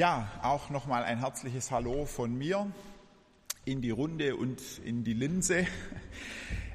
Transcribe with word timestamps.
Ja, 0.00 0.28
auch 0.40 0.70
nochmal 0.70 1.04
ein 1.04 1.18
herzliches 1.18 1.70
Hallo 1.70 2.06
von 2.06 2.34
mir 2.34 2.72
in 3.66 3.82
die 3.82 3.90
Runde 3.90 4.34
und 4.34 4.58
in 4.82 5.04
die 5.04 5.12
Linse. 5.12 5.66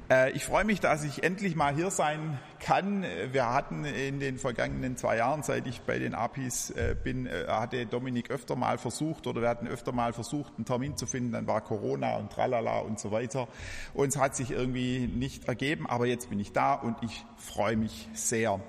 Äh, 0.08 0.30
ich 0.30 0.44
freue 0.44 0.64
mich, 0.64 0.78
dass 0.78 1.02
ich 1.02 1.24
endlich 1.24 1.56
mal 1.56 1.74
hier 1.74 1.90
sein 1.90 2.38
kann. 2.60 3.04
Wir 3.32 3.52
hatten 3.52 3.84
in 3.84 4.20
den 4.20 4.38
vergangenen 4.38 4.96
zwei 4.96 5.16
Jahren, 5.16 5.42
seit 5.42 5.66
ich 5.66 5.80
bei 5.80 5.98
den 5.98 6.14
APIs 6.14 6.70
äh, 6.70 6.94
bin, 7.02 7.26
äh, 7.26 7.46
hatte 7.48 7.84
Dominik 7.86 8.30
öfter 8.30 8.54
mal 8.54 8.78
versucht 8.78 9.26
oder 9.26 9.42
wir 9.42 9.48
hatten 9.48 9.66
öfter 9.66 9.90
mal 9.90 10.12
versucht, 10.12 10.52
einen 10.54 10.64
Termin 10.64 10.96
zu 10.96 11.08
finden. 11.08 11.32
Dann 11.32 11.48
war 11.48 11.60
Corona 11.62 12.18
und 12.18 12.30
tralala 12.30 12.78
und 12.78 13.00
so 13.00 13.10
weiter. 13.10 13.48
Und 13.92 14.10
es 14.10 14.16
hat 14.16 14.36
sich 14.36 14.52
irgendwie 14.52 15.08
nicht 15.08 15.48
ergeben, 15.48 15.88
aber 15.88 16.06
jetzt 16.06 16.30
bin 16.30 16.38
ich 16.38 16.52
da 16.52 16.74
und 16.74 17.02
ich 17.02 17.24
freue 17.36 17.76
mich 17.76 18.08
sehr. 18.14 18.60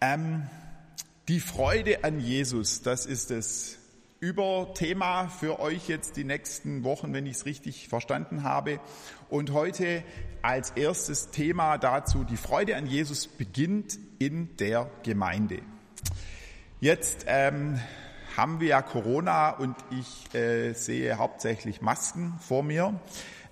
Ähm, 0.00 0.46
die 1.28 1.40
Freude 1.40 2.04
an 2.04 2.20
Jesus, 2.20 2.80
das 2.80 3.04
ist 3.04 3.30
das 3.30 3.76
Überthema 4.18 5.28
für 5.28 5.60
euch 5.60 5.86
jetzt 5.86 6.16
die 6.16 6.24
nächsten 6.24 6.84
Wochen, 6.84 7.12
wenn 7.12 7.26
ich 7.26 7.36
es 7.36 7.44
richtig 7.44 7.88
verstanden 7.88 8.44
habe. 8.44 8.80
Und 9.28 9.52
heute 9.52 10.02
als 10.40 10.70
erstes 10.70 11.28
Thema 11.30 11.76
dazu, 11.76 12.24
die 12.24 12.38
Freude 12.38 12.76
an 12.76 12.86
Jesus 12.86 13.26
beginnt 13.26 13.98
in 14.18 14.56
der 14.56 14.90
Gemeinde. 15.02 15.60
Jetzt 16.80 17.26
ähm, 17.28 17.78
haben 18.34 18.60
wir 18.60 18.68
ja 18.68 18.80
Corona 18.80 19.50
und 19.50 19.76
ich 19.90 20.34
äh, 20.34 20.72
sehe 20.72 21.18
hauptsächlich 21.18 21.82
Masken 21.82 22.38
vor 22.40 22.62
mir. 22.62 22.98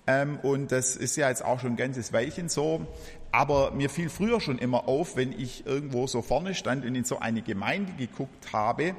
Ähm, 0.06 0.38
und 0.42 0.72
das 0.72 0.96
ist 0.96 1.16
ja 1.16 1.28
jetzt 1.28 1.44
auch 1.44 1.60
schon 1.60 1.72
ein 1.72 1.76
ganzes 1.76 2.12
Weilchen 2.12 2.48
so. 2.48 2.86
Aber 3.32 3.72
mir 3.72 3.90
fiel 3.90 4.08
früher 4.08 4.40
schon 4.40 4.58
immer 4.58 4.88
auf, 4.88 5.16
wenn 5.16 5.32
ich 5.32 5.66
irgendwo 5.66 6.06
so 6.06 6.22
vorne 6.22 6.54
stand 6.54 6.84
und 6.84 6.94
in 6.94 7.04
so 7.04 7.18
eine 7.18 7.42
Gemeinde 7.42 7.92
geguckt 7.92 8.52
habe, 8.52 8.94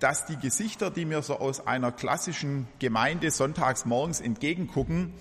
dass 0.00 0.26
die 0.26 0.36
Gesichter, 0.36 0.90
die 0.90 1.04
mir 1.04 1.22
so 1.22 1.38
aus 1.38 1.66
einer 1.66 1.92
klassischen 1.92 2.68
Gemeinde 2.78 3.30
sonntags 3.30 3.84
morgens 3.84 4.20
entgegengucken, 4.20 5.12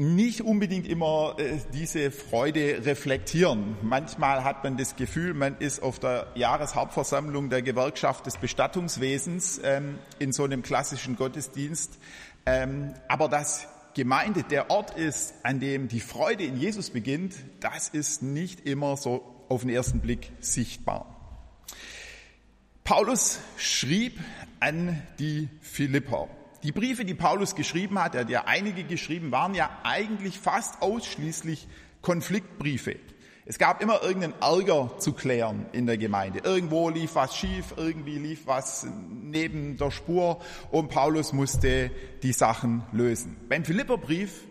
nicht 0.00 0.40
unbedingt 0.40 0.88
immer 0.88 1.36
äh, 1.38 1.58
diese 1.74 2.10
Freude 2.10 2.86
reflektieren. 2.86 3.76
Manchmal 3.82 4.44
hat 4.44 4.64
man 4.64 4.78
das 4.78 4.96
Gefühl, 4.96 5.34
man 5.34 5.58
ist 5.58 5.82
auf 5.82 5.98
der 5.98 6.28
Jahreshauptversammlung 6.36 7.50
der 7.50 7.60
Gewerkschaft 7.60 8.24
des 8.24 8.38
Bestattungswesens 8.38 9.60
ähm, 9.62 9.98
in 10.18 10.32
so 10.32 10.44
einem 10.44 10.62
klassischen 10.62 11.16
Gottesdienst. 11.16 11.98
Ähm, 12.46 12.94
aber 13.08 13.28
dass 13.28 13.68
Gemeinde 13.94 14.42
der 14.44 14.70
Ort 14.70 14.96
ist, 14.96 15.34
an 15.42 15.60
dem 15.60 15.88
die 15.88 16.00
Freude 16.00 16.44
in 16.44 16.56
Jesus 16.56 16.90
beginnt, 16.90 17.34
das 17.60 17.88
ist 17.88 18.22
nicht 18.22 18.66
immer 18.66 18.96
so 18.96 19.44
auf 19.48 19.62
den 19.62 19.70
ersten 19.70 20.00
Blick 20.00 20.32
sichtbar. 20.40 21.16
Paulus 22.84 23.40
schrieb 23.56 24.18
an 24.58 25.02
die 25.18 25.48
Philipper. 25.60 26.28
Die 26.62 26.72
Briefe, 26.72 27.04
die 27.04 27.14
Paulus 27.14 27.54
geschrieben 27.54 27.98
hat, 27.98 28.14
er 28.14 28.22
hat 28.22 28.30
ja 28.30 28.44
einige 28.44 28.84
geschrieben, 28.84 29.32
waren 29.32 29.54
ja 29.54 29.70
eigentlich 29.82 30.38
fast 30.38 30.82
ausschließlich 30.82 31.66
Konfliktbriefe. 32.02 32.96
Es 33.50 33.58
gab 33.58 33.82
immer 33.82 34.00
irgendeinen 34.04 34.40
Ärger 34.40 34.92
zu 34.98 35.12
klären 35.12 35.66
in 35.72 35.84
der 35.84 35.98
Gemeinde. 35.98 36.38
Irgendwo 36.44 36.88
lief 36.88 37.16
was 37.16 37.36
schief, 37.36 37.74
irgendwie 37.76 38.16
lief 38.16 38.46
was 38.46 38.86
neben 39.10 39.76
der 39.76 39.90
Spur 39.90 40.38
und 40.70 40.88
Paulus 40.88 41.32
musste 41.32 41.90
die 42.22 42.32
Sachen 42.32 42.84
lösen. 42.92 43.36
Beim 43.48 43.64
Philipperbrief 43.64 44.44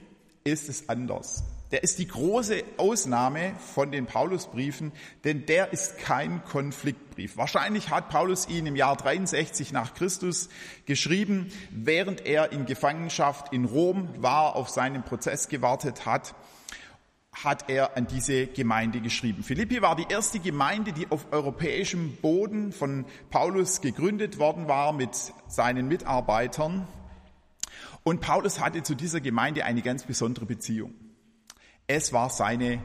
ist 0.43 0.67
es 0.67 0.89
anders. 0.89 1.45
Der 1.71 1.81
ist 1.81 1.99
die 1.99 2.09
große 2.09 2.61
Ausnahme 2.75 3.53
von 3.73 3.89
den 3.89 4.05
Paulusbriefen, 4.05 4.91
denn 5.23 5.45
der 5.45 5.71
ist 5.71 5.97
kein 5.99 6.43
Konfliktbrief. 6.43 7.37
Wahrscheinlich 7.37 7.91
hat 7.91 8.09
Paulus 8.09 8.49
ihn 8.49 8.65
im 8.65 8.75
Jahr 8.75 8.97
63 8.97 9.71
nach 9.71 9.93
Christus 9.93 10.49
geschrieben, 10.85 11.53
während 11.71 12.25
er 12.25 12.51
in 12.51 12.65
Gefangenschaft 12.65 13.53
in 13.53 13.63
Rom 13.63 14.09
war, 14.17 14.57
auf 14.57 14.67
seinen 14.67 15.03
Prozess 15.03 15.47
gewartet 15.47 16.05
hat, 16.05 16.35
hat 17.31 17.69
er 17.69 17.95
an 17.95 18.07
diese 18.07 18.47
Gemeinde 18.47 19.01
geschrieben. 19.01 19.43
Philippi 19.43 19.81
war 19.81 19.95
die 19.95 20.07
erste 20.09 20.39
Gemeinde, 20.39 20.93
die 20.93 21.09
auf 21.11 21.31
europäischem 21.31 22.15
Boden 22.17 22.71
von 22.71 23.05
Paulus 23.29 23.81
gegründet 23.81 24.39
worden 24.39 24.67
war 24.67 24.93
mit 24.93 25.15
seinen 25.47 25.87
Mitarbeitern. 25.87 26.87
Und 28.03 28.21
Paulus 28.21 28.59
hatte 28.59 28.83
zu 28.83 28.95
dieser 28.95 29.21
Gemeinde 29.21 29.65
eine 29.65 29.81
ganz 29.81 30.03
besondere 30.03 30.45
Beziehung. 30.45 30.93
Es 31.87 32.13
war 32.13 32.29
seine 32.29 32.81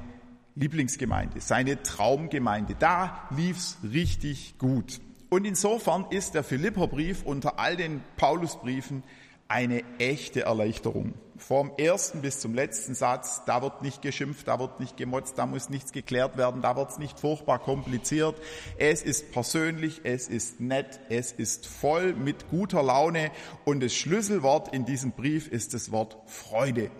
Lieblingsgemeinde, 0.55 1.41
seine 1.41 1.83
Traumgemeinde. 1.83 2.77
Da 2.79 3.29
lief's 3.35 3.79
richtig 3.83 4.59
gut. 4.59 5.01
Und 5.31 5.47
insofern 5.47 6.07
ist 6.11 6.35
der 6.35 6.45
Philipperbrief 6.45 7.23
unter 7.25 7.59
all 7.59 7.77
den 7.77 8.03
Paulusbriefen 8.17 9.03
eine 9.49 9.83
echte 9.99 10.43
Erleichterung. 10.43 11.15
Vom 11.37 11.73
ersten 11.77 12.23
bis 12.23 12.41
zum 12.41 12.55
letzten 12.55 12.95
Satz, 12.95 13.43
da 13.45 13.61
wird 13.61 13.83
nicht 13.83 14.03
geschimpft, 14.03 14.47
da 14.47 14.59
wird 14.61 14.81
nicht 14.81 14.97
gemotzt, 14.97 15.37
da 15.37 15.47
muss 15.47 15.69
nichts 15.69 15.93
geklärt 15.93 16.37
werden, 16.37 16.63
da 16.63 16.77
wird's 16.77 16.99
nicht 16.99 17.19
furchtbar 17.19 17.59
kompliziert. 17.59 18.37
Es 18.79 19.03
ist 19.03 19.33
persönlich, 19.33 20.03
es 20.05 20.29
ist 20.29 20.61
nett, 20.61 21.01
es 21.09 21.33
ist 21.33 21.67
voll 21.67 22.15
mit 22.15 22.49
guter 22.51 22.83
Laune 22.83 23.31
und 23.65 23.83
das 23.83 23.95
Schlüsselwort 23.95 24.73
in 24.73 24.85
diesem 24.85 25.13
Brief 25.13 25.49
ist 25.49 25.75
das 25.75 25.91
Wort 25.91 26.17
Freude. 26.27 26.91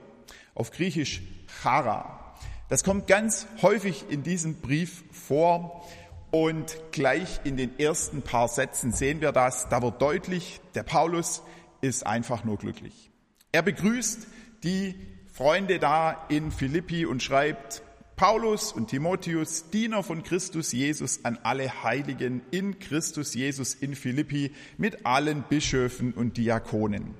Auf 0.55 0.73
Griechisch 0.73 1.23
Chara. 1.63 2.35
Das 2.69 2.83
kommt 2.83 3.07
ganz 3.07 3.47
häufig 3.63 4.07
in 4.09 4.23
diesem 4.23 4.61
Brief 4.61 5.05
vor 5.13 5.85
und 6.31 6.77
gleich 6.91 7.41
in 7.45 7.57
den 7.57 7.79
ersten 7.79 8.23
paar 8.23 8.49
Sätzen 8.49 8.93
sehen 8.93 9.21
wir 9.21 9.31
das. 9.31 9.69
Da 9.69 9.81
wird 9.83 10.03
deutlich, 10.03 10.61
der 10.75 10.83
Paulus 10.83 11.43
ist 11.85 12.07
einfach 12.07 12.45
nur 12.45 12.57
glücklich. 12.57 13.11
Er 13.53 13.63
begrüßt 13.63 14.27
die 14.63 14.95
Freunde 15.33 15.79
da 15.79 16.27
in 16.29 16.51
Philippi 16.51 17.07
und 17.07 17.23
schreibt, 17.23 17.83
Paulus 18.17 18.73
und 18.73 18.89
Timotheus, 18.89 19.71
Diener 19.71 20.03
von 20.03 20.23
Christus 20.23 20.73
Jesus 20.73 21.25
an 21.25 21.39
alle 21.43 21.83
Heiligen 21.83 22.43
in 22.53 22.79
Christus 22.79 23.35
Jesus 23.35 23.75
in 23.75 23.97
Philippi 23.97 24.53
mit 24.79 25.05
allen 25.05 25.43
Bischöfen 25.43 26.13
und 26.13 26.37
Diakonen. 26.37 27.15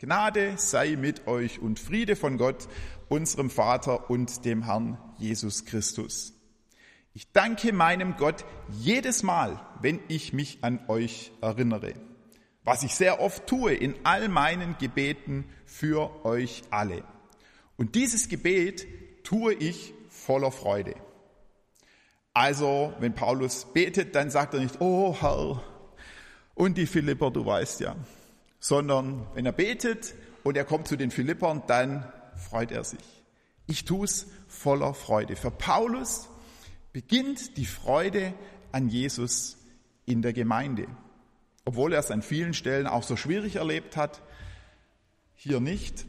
Gnade 0.00 0.54
sei 0.56 0.96
mit 0.96 1.26
euch 1.26 1.60
und 1.60 1.78
Friede 1.78 2.16
von 2.16 2.36
Gott, 2.36 2.68
unserem 3.08 3.50
Vater 3.50 4.10
und 4.10 4.44
dem 4.44 4.64
Herrn 4.64 4.98
Jesus 5.18 5.64
Christus. 5.64 6.34
Ich 7.14 7.32
danke 7.32 7.72
meinem 7.72 8.16
Gott 8.16 8.44
jedes 8.70 9.22
Mal, 9.22 9.60
wenn 9.80 10.00
ich 10.08 10.32
mich 10.32 10.58
an 10.62 10.80
euch 10.88 11.32
erinnere, 11.40 11.94
was 12.64 12.82
ich 12.82 12.94
sehr 12.94 13.20
oft 13.20 13.46
tue 13.46 13.72
in 13.72 13.94
all 14.04 14.28
meinen 14.28 14.76
Gebeten 14.78 15.44
für 15.64 16.24
euch 16.24 16.62
alle. 16.70 17.04
Und 17.76 17.94
dieses 17.94 18.28
Gebet 18.28 18.86
tue 19.24 19.54
ich 19.54 19.94
voller 20.08 20.52
Freude. 20.52 20.94
Also, 22.34 22.92
wenn 23.00 23.14
Paulus 23.14 23.66
betet, 23.72 24.14
dann 24.14 24.30
sagt 24.30 24.54
er 24.54 24.60
nicht, 24.60 24.80
oh 24.80 25.16
Herr, 25.20 25.62
und 26.54 26.76
die 26.76 26.86
Philipper, 26.86 27.30
du 27.30 27.44
weißt 27.44 27.80
ja, 27.80 27.96
sondern 28.58 29.26
wenn 29.34 29.46
er 29.46 29.52
betet 29.52 30.14
und 30.44 30.56
er 30.56 30.64
kommt 30.64 30.88
zu 30.88 30.96
den 30.96 31.10
Philippern, 31.10 31.62
dann 31.66 32.10
freut 32.36 32.70
er 32.70 32.84
sich. 32.84 33.00
Ich 33.66 33.84
tue 33.84 34.04
es 34.04 34.26
voller 34.46 34.94
Freude. 34.94 35.36
Für 35.36 35.50
Paulus 35.50 36.28
beginnt 36.92 37.56
die 37.56 37.66
Freude 37.66 38.34
an 38.72 38.88
Jesus 38.88 39.56
in 40.06 40.22
der 40.22 40.32
Gemeinde. 40.32 40.86
Obwohl 41.70 41.92
er 41.92 42.00
es 42.00 42.10
an 42.10 42.22
vielen 42.22 42.52
Stellen 42.52 42.88
auch 42.88 43.04
so 43.04 43.14
schwierig 43.14 43.54
erlebt 43.54 43.96
hat, 43.96 44.22
hier 45.36 45.60
nicht. 45.60 46.04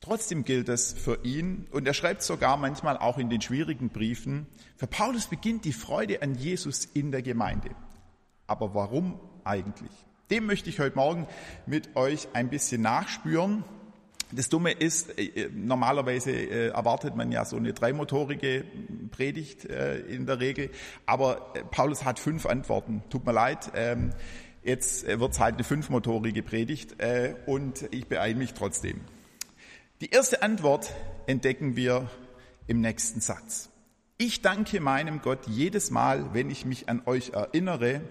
Trotzdem 0.00 0.44
gilt 0.44 0.70
es 0.70 0.94
für 0.94 1.22
ihn 1.24 1.66
und 1.72 1.86
er 1.86 1.92
schreibt 1.92 2.22
sogar 2.22 2.56
manchmal 2.56 2.96
auch 2.96 3.18
in 3.18 3.28
den 3.28 3.42
schwierigen 3.42 3.90
Briefen, 3.90 4.46
für 4.78 4.86
Paulus 4.86 5.26
beginnt 5.26 5.66
die 5.66 5.74
Freude 5.74 6.22
an 6.22 6.36
Jesus 6.36 6.86
in 6.86 7.12
der 7.12 7.20
Gemeinde. 7.20 7.68
Aber 8.46 8.72
warum 8.72 9.20
eigentlich? 9.44 9.90
Dem 10.30 10.46
möchte 10.46 10.70
ich 10.70 10.80
heute 10.80 10.96
Morgen 10.96 11.26
mit 11.66 11.94
euch 11.94 12.28
ein 12.32 12.48
bisschen 12.48 12.80
nachspüren. 12.80 13.64
Das 14.32 14.50
Dumme 14.50 14.72
ist, 14.72 15.18
äh, 15.18 15.24
äh, 15.24 15.50
normalerweise 15.52 16.30
äh, 16.30 16.68
erwartet 16.68 17.14
man 17.14 17.30
ja 17.30 17.44
so 17.44 17.56
eine 17.56 17.74
dreimotorige 17.74 18.64
Predigt 19.10 19.64
in 19.64 20.24
der 20.24 20.40
Regel, 20.40 20.70
aber 21.04 21.52
Paulus 21.70 22.04
hat 22.04 22.18
fünf 22.18 22.46
Antworten. 22.46 23.02
Tut 23.10 23.26
mir 23.26 23.32
leid, 23.32 23.72
ähm, 23.74 24.12
jetzt 24.68 25.06
wird 25.06 25.32
es 25.32 25.40
halt 25.40 25.54
eine 25.54 25.64
fünfmotorige 25.64 26.42
Predigt 26.42 26.96
und 27.46 27.88
ich 27.90 28.06
beeile 28.06 28.36
mich 28.36 28.52
trotzdem. 28.52 29.00
Die 30.00 30.10
erste 30.10 30.42
Antwort 30.42 30.92
entdecken 31.26 31.74
wir 31.74 32.10
im 32.66 32.80
nächsten 32.80 33.20
Satz. 33.20 33.70
Ich 34.18 34.42
danke 34.42 34.80
meinem 34.80 35.22
Gott 35.22 35.46
jedes 35.46 35.90
Mal, 35.90 36.34
wenn 36.34 36.50
ich 36.50 36.66
mich 36.66 36.88
an 36.88 37.02
euch 37.06 37.30
erinnere, 37.30 38.02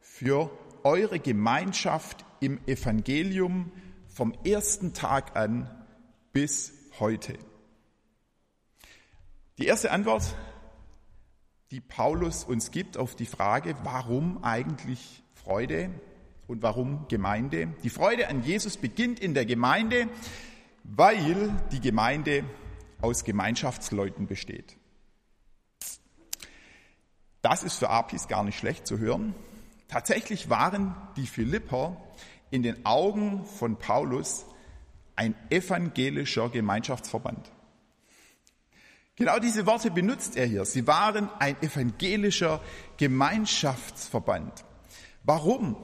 für 0.00 0.50
eure 0.82 1.20
Gemeinschaft 1.20 2.24
im 2.40 2.58
Evangelium, 2.66 3.70
vom 4.08 4.34
ersten 4.44 4.94
Tag 4.94 5.36
an 5.36 5.70
bis 6.32 6.72
heute? 6.98 7.38
Die 9.58 9.66
erste 9.66 9.90
Antwort, 9.90 10.34
die 11.70 11.80
Paulus 11.80 12.44
uns 12.44 12.70
gibt 12.70 12.96
auf 12.96 13.14
die 13.14 13.26
Frage, 13.26 13.76
warum 13.84 14.42
eigentlich 14.42 15.22
Freude. 15.44 15.90
Und 16.46 16.62
warum 16.62 17.06
Gemeinde? 17.08 17.68
Die 17.82 17.90
Freude 17.90 18.28
an 18.28 18.42
Jesus 18.42 18.76
beginnt 18.76 19.20
in 19.20 19.34
der 19.34 19.46
Gemeinde, 19.46 20.08
weil 20.84 21.52
die 21.70 21.80
Gemeinde 21.80 22.44
aus 23.00 23.24
Gemeinschaftsleuten 23.24 24.26
besteht. 24.26 24.76
Das 27.40 27.64
ist 27.64 27.76
für 27.76 27.90
Apis 27.90 28.28
gar 28.28 28.44
nicht 28.44 28.58
schlecht 28.58 28.86
zu 28.86 28.98
hören. 28.98 29.34
Tatsächlich 29.88 30.48
waren 30.48 30.94
die 31.16 31.26
Philipper 31.26 31.96
in 32.50 32.62
den 32.62 32.86
Augen 32.86 33.44
von 33.44 33.78
Paulus 33.78 34.46
ein 35.16 35.34
evangelischer 35.50 36.48
Gemeinschaftsverband. 36.50 37.50
Genau 39.16 39.38
diese 39.38 39.66
Worte 39.66 39.90
benutzt 39.90 40.36
er 40.36 40.46
hier. 40.46 40.64
Sie 40.64 40.86
waren 40.86 41.28
ein 41.38 41.60
evangelischer 41.62 42.60
Gemeinschaftsverband. 42.96 44.64
Warum? 45.24 45.76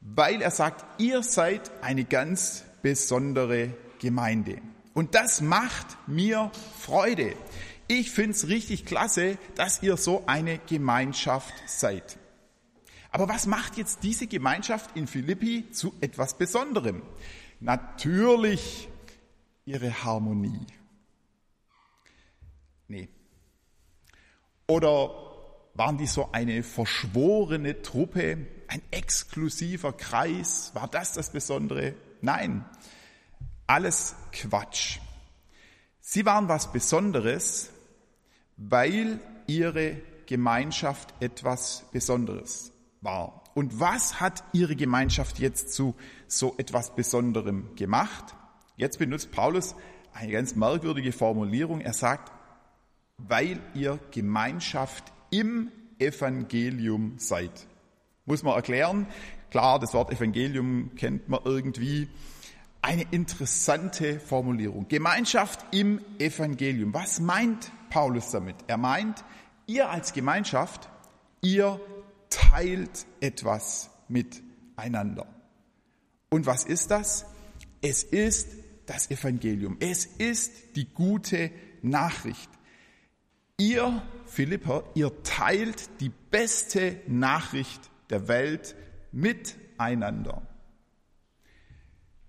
Weil 0.00 0.40
er 0.40 0.50
sagt, 0.50 1.00
ihr 1.00 1.22
seid 1.22 1.70
eine 1.82 2.04
ganz 2.04 2.64
besondere 2.82 3.74
Gemeinde. 3.98 4.60
Und 4.94 5.14
das 5.14 5.40
macht 5.40 5.86
mir 6.08 6.50
Freude. 6.78 7.34
Ich 7.88 8.10
finde 8.10 8.32
es 8.32 8.48
richtig 8.48 8.84
klasse, 8.84 9.38
dass 9.54 9.82
ihr 9.82 9.96
so 9.96 10.24
eine 10.26 10.58
Gemeinschaft 10.58 11.54
seid. 11.66 12.18
Aber 13.10 13.28
was 13.28 13.46
macht 13.46 13.76
jetzt 13.76 14.02
diese 14.02 14.26
Gemeinschaft 14.26 14.96
in 14.96 15.06
Philippi 15.06 15.70
zu 15.70 15.94
etwas 16.00 16.36
Besonderem? 16.36 17.02
Natürlich 17.60 18.88
ihre 19.64 20.04
Harmonie. 20.04 20.66
Nee. 22.86 23.08
Oder 24.66 25.10
waren 25.74 25.96
die 25.96 26.06
so 26.06 26.30
eine 26.32 26.62
verschworene 26.62 27.82
Truppe, 27.82 28.46
ein 28.68 28.82
exklusiver 28.90 29.92
Kreis? 29.92 30.70
War 30.74 30.88
das 30.88 31.14
das 31.14 31.30
Besondere? 31.30 31.94
Nein, 32.20 32.64
alles 33.66 34.14
Quatsch. 34.32 34.98
Sie 36.00 36.24
waren 36.24 36.48
was 36.48 36.72
Besonderes, 36.72 37.70
weil 38.56 39.20
ihre 39.46 40.00
Gemeinschaft 40.26 41.14
etwas 41.20 41.84
Besonderes 41.92 42.72
war. 43.00 43.44
Und 43.54 43.80
was 43.80 44.20
hat 44.20 44.44
ihre 44.52 44.76
Gemeinschaft 44.76 45.38
jetzt 45.38 45.72
zu 45.72 45.94
so 46.26 46.54
etwas 46.58 46.94
Besonderem 46.94 47.74
gemacht? 47.76 48.34
Jetzt 48.76 48.98
benutzt 48.98 49.32
Paulus 49.32 49.74
eine 50.12 50.32
ganz 50.32 50.54
merkwürdige 50.54 51.12
Formulierung. 51.12 51.80
Er 51.80 51.92
sagt, 51.92 52.32
weil 53.18 53.60
ihr 53.74 53.98
Gemeinschaft 54.10 55.12
im 55.30 55.70
Evangelium 55.98 57.14
seid. 57.18 57.67
Muss 58.28 58.42
man 58.42 58.54
erklären. 58.56 59.06
Klar, 59.50 59.78
das 59.78 59.94
Wort 59.94 60.12
Evangelium 60.12 60.94
kennt 60.96 61.30
man 61.30 61.40
irgendwie. 61.46 62.08
Eine 62.82 63.06
interessante 63.10 64.20
Formulierung. 64.20 64.86
Gemeinschaft 64.86 65.64
im 65.70 66.02
Evangelium. 66.18 66.92
Was 66.92 67.20
meint 67.20 67.72
Paulus 67.88 68.30
damit? 68.30 68.56
Er 68.66 68.76
meint, 68.76 69.24
ihr 69.66 69.88
als 69.88 70.12
Gemeinschaft, 70.12 70.90
ihr 71.40 71.80
teilt 72.28 73.06
etwas 73.20 73.88
miteinander. 74.08 75.26
Und 76.28 76.44
was 76.44 76.64
ist 76.64 76.90
das? 76.90 77.24
Es 77.80 78.02
ist 78.02 78.50
das 78.84 79.10
Evangelium. 79.10 79.78
Es 79.80 80.04
ist 80.04 80.76
die 80.76 80.84
gute 80.84 81.50
Nachricht. 81.80 82.50
Ihr 83.56 84.02
Philipper, 84.26 84.84
ihr 84.94 85.22
teilt 85.22 85.88
die 86.00 86.12
beste 86.30 87.00
Nachricht 87.06 87.90
der 88.10 88.28
Welt 88.28 88.74
miteinander. 89.12 90.42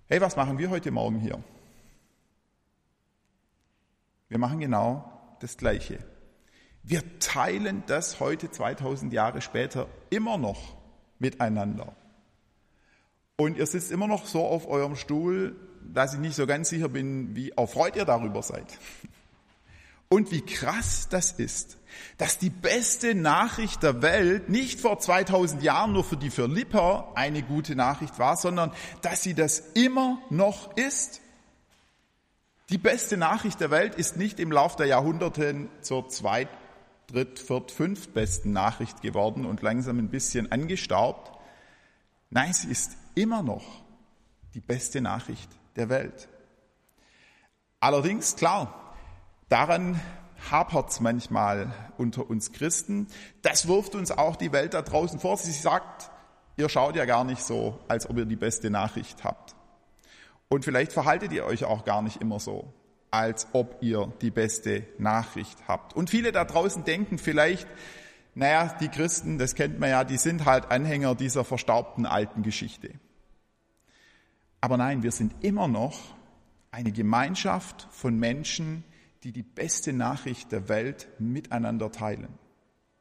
Hey, 0.08 0.22
was 0.22 0.36
machen 0.36 0.58
wir 0.58 0.70
heute 0.70 0.92
Morgen 0.92 1.20
hier? 1.20 1.44
Wir 4.28 4.38
machen 4.38 4.60
genau 4.60 5.38
das 5.40 5.58
Gleiche. 5.58 6.00
Wir 6.84 7.20
teilen 7.20 7.84
das 7.88 8.20
heute 8.20 8.50
2000 8.50 9.14
Jahre 9.14 9.42
später 9.42 9.88
immer 10.10 10.38
noch 10.38 10.76
miteinander. 11.20 11.94
Und 13.38 13.58
ihr 13.58 13.66
sitzt 13.66 13.92
immer 13.92 14.08
noch 14.08 14.26
so 14.26 14.46
auf 14.46 14.68
eurem 14.68 14.96
Stuhl, 14.96 15.56
dass 15.82 16.14
ich 16.14 16.20
nicht 16.20 16.36
so 16.36 16.46
ganz 16.46 16.70
sicher 16.70 16.90
bin, 16.90 17.36
wie 17.36 17.52
erfreut 17.52 17.96
ihr 17.96 18.06
darüber 18.06 18.42
seid. 18.42 18.66
Und 20.10 20.32
wie 20.32 20.42
krass 20.42 21.08
das 21.08 21.34
ist, 21.34 21.78
dass 22.18 22.40
die 22.40 22.50
beste 22.50 23.14
Nachricht 23.14 23.84
der 23.84 24.02
Welt 24.02 24.50
nicht 24.50 24.80
vor 24.80 24.98
2000 24.98 25.62
Jahren 25.62 25.94
nur 25.94 26.04
für 26.04 26.18
die 26.18 26.32
Philipper 26.32 27.12
eine 27.14 27.44
gute 27.44 27.76
Nachricht 27.76 28.18
war, 28.18 28.36
sondern 28.36 28.72
dass 29.04 29.22
sie 29.22 29.36
das 29.36 29.60
immer 29.76 30.20
noch 30.32 30.76
ist. 30.76 31.22
Die 32.70 32.80
beste 32.80 33.18
Nachricht 33.18 33.60
der 33.60 33.70
Welt 33.70 33.96
ist 33.96 34.18
nicht 34.18 34.40
im 34.40 34.52
Lauf 34.52 34.76
der 34.76 34.88
Jahrhunderte 34.88 35.68
zur 35.82 36.10
zweit, 36.10 36.50
dritt, 37.06 37.38
viert, 37.38 37.72
fünft 37.72 38.14
besten 38.16 38.52
Nachricht 38.52 39.04
geworden 39.04 39.46
und 39.46 39.62
langsam 39.62 40.00
ein 40.00 40.10
bisschen 40.10 40.52
angestaubt. 40.52 41.32
Nein, 42.32 42.54
sie 42.54 42.70
ist 42.70 42.98
immer 43.14 43.44
noch 43.44 43.84
die 44.56 44.60
beste 44.60 45.02
Nachricht 45.02 45.50
der 45.76 45.90
Welt. 45.90 46.30
Allerdings, 47.80 48.36
klar, 48.36 48.89
Daran 49.50 50.00
hapert 50.52 50.92
es 50.92 51.00
manchmal 51.00 51.74
unter 51.98 52.30
uns 52.30 52.52
Christen. 52.52 53.08
Das 53.42 53.68
wirft 53.68 53.96
uns 53.96 54.12
auch 54.12 54.36
die 54.36 54.52
Welt 54.52 54.76
da 54.76 54.84
draußen 54.84 55.20
vor. 55.20 55.38
Sie 55.38 55.52
sagt, 55.52 56.12
ihr 56.56 56.70
schaut 56.70 56.96
ja 56.96 57.06
gar 57.06 57.24
nicht 57.24 57.44
so, 57.44 57.80
als 57.88 58.08
ob 58.10 58.18
ihr 58.18 58.26
die 58.26 58.36
beste 58.36 58.70
Nachricht 58.70 59.24
habt. 59.24 59.56
Und 60.50 60.66
vielleicht 60.66 60.94
verhaltet 60.94 61.32
ihr 61.32 61.46
euch 61.46 61.66
auch 61.66 61.84
gar 61.84 62.02
nicht 62.04 62.22
immer 62.22 62.40
so, 62.40 62.74
als 63.10 63.48
ob 63.54 63.78
ihr 63.82 64.14
die 64.22 64.32
beste 64.32 64.86
Nachricht 65.00 65.58
habt. 65.68 65.96
Und 65.96 66.12
viele 66.12 66.32
da 66.32 66.46
draußen 66.46 66.84
denken 66.84 67.18
vielleicht, 67.18 67.68
naja, 68.36 68.76
die 68.80 68.90
Christen, 68.90 69.40
das 69.40 69.56
kennt 69.56 69.80
man 69.80 69.90
ja, 69.90 70.04
die 70.04 70.18
sind 70.18 70.46
halt 70.46 70.72
Anhänger 70.72 71.16
dieser 71.16 71.44
verstaubten 71.44 72.06
alten 72.06 72.44
Geschichte. 72.44 72.92
Aber 74.62 74.78
nein, 74.78 75.02
wir 75.04 75.12
sind 75.12 75.44
immer 75.44 75.68
noch 75.68 76.00
eine 76.72 76.92
Gemeinschaft 76.92 77.88
von 77.92 78.18
Menschen, 78.18 78.84
die 79.24 79.32
die 79.32 79.44
beste 79.44 79.94
Nachricht 79.94 80.52
der 80.52 80.70
Welt 80.70 81.08
miteinander 81.20 81.92
teilen. 81.92 82.30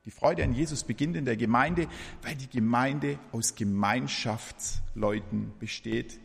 Die 0.05 0.11
Freude 0.11 0.43
an 0.43 0.55
Jesus 0.55 0.85
beginnt 0.85 1.17
in 1.17 1.25
der 1.27 1.37
Gemeinde, 1.37 1.87
weil 2.23 2.35
die 2.35 2.49
Gemeinde 2.49 3.19
aus 3.33 3.55
Gemeinschaftsleuten 3.55 5.53
besteht, 5.59 6.19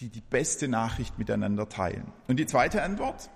die 0.00 0.10
die 0.10 0.20
beste 0.20 0.68
Nachricht 0.68 1.18
miteinander 1.18 1.68
teilen. 1.68 2.12
Und 2.26 2.38
die 2.38 2.46
zweite 2.46 2.82
Antwort? 2.82 3.30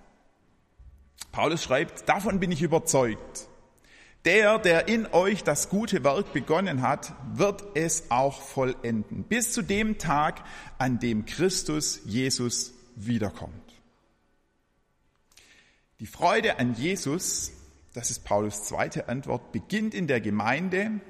Paulus 1.33 1.65
schreibt, 1.65 2.09
davon 2.09 2.39
bin 2.39 2.53
ich 2.53 2.63
überzeugt. 2.63 3.49
Der, 4.25 4.59
der 4.59 4.87
in 4.87 5.07
euch 5.07 5.43
das 5.43 5.69
gute 5.69 6.05
Werk 6.05 6.33
begonnen 6.33 6.83
hat, 6.83 7.15
wird 7.33 7.65
es 7.75 8.11
auch 8.11 8.41
vollenden, 8.41 9.25
bis 9.25 9.53
zu 9.53 9.63
dem 9.63 9.99
Tag, 9.99 10.45
an 10.79 11.01
dem 11.01 11.25
Christus 11.25 12.03
Jesus 12.05 12.73
wiederkommt. 12.95 13.72
Die 16.03 16.09
Freude 16.09 16.59
an 16.59 16.75
Jesus, 16.75 17.53
das 17.95 18.11
ist 18.11 18.25
Paulus 18.25 18.65
zweite 18.65 19.09
Antwort, 19.09 19.53
beginnt 19.53 19.95
in 19.95 20.09
der 20.09 20.21
Gemeinde, 20.21 21.01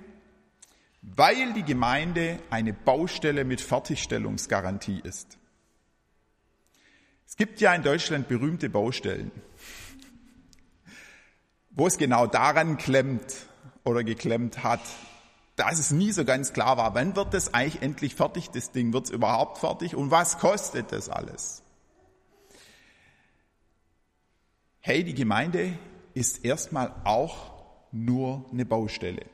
weil 1.00 1.54
die 1.54 1.62
Gemeinde 1.62 2.38
eine 2.50 2.74
Baustelle 2.74 3.46
mit 3.46 3.62
Fertigstellungsgarantie 3.62 5.00
ist. 5.02 5.38
Es 7.26 7.38
gibt 7.38 7.62
ja 7.62 7.74
in 7.74 7.82
Deutschland 7.82 8.28
berühmte 8.28 8.68
Baustellen, 8.68 9.30
wo 11.70 11.86
es 11.86 11.96
genau 11.96 12.26
daran 12.26 12.76
klemmt 12.76 13.46
oder 13.84 14.04
geklemmt 14.04 14.62
hat, 14.62 14.82
dass 15.56 15.78
es 15.78 15.90
nie 15.90 16.12
so 16.12 16.26
ganz 16.26 16.52
klar 16.52 16.76
war, 16.76 16.94
wann 16.94 17.16
wird 17.16 17.32
das 17.32 17.54
eigentlich 17.54 17.80
endlich 17.80 18.14
fertig, 18.14 18.50
das 18.50 18.72
Ding, 18.72 18.92
wird 18.92 19.06
es 19.06 19.10
überhaupt 19.10 19.56
fertig 19.56 19.96
und 19.96 20.10
was 20.10 20.36
kostet 20.36 20.92
das 20.92 21.08
alles? 21.08 21.61
Hey, 24.82 25.04
die 25.04 25.14
Gemeinde 25.14 25.78
ist 26.12 26.44
erstmal 26.44 26.92
auch 27.04 27.52
nur 27.92 28.44
eine 28.52 28.66
Baustelle. 28.66 29.24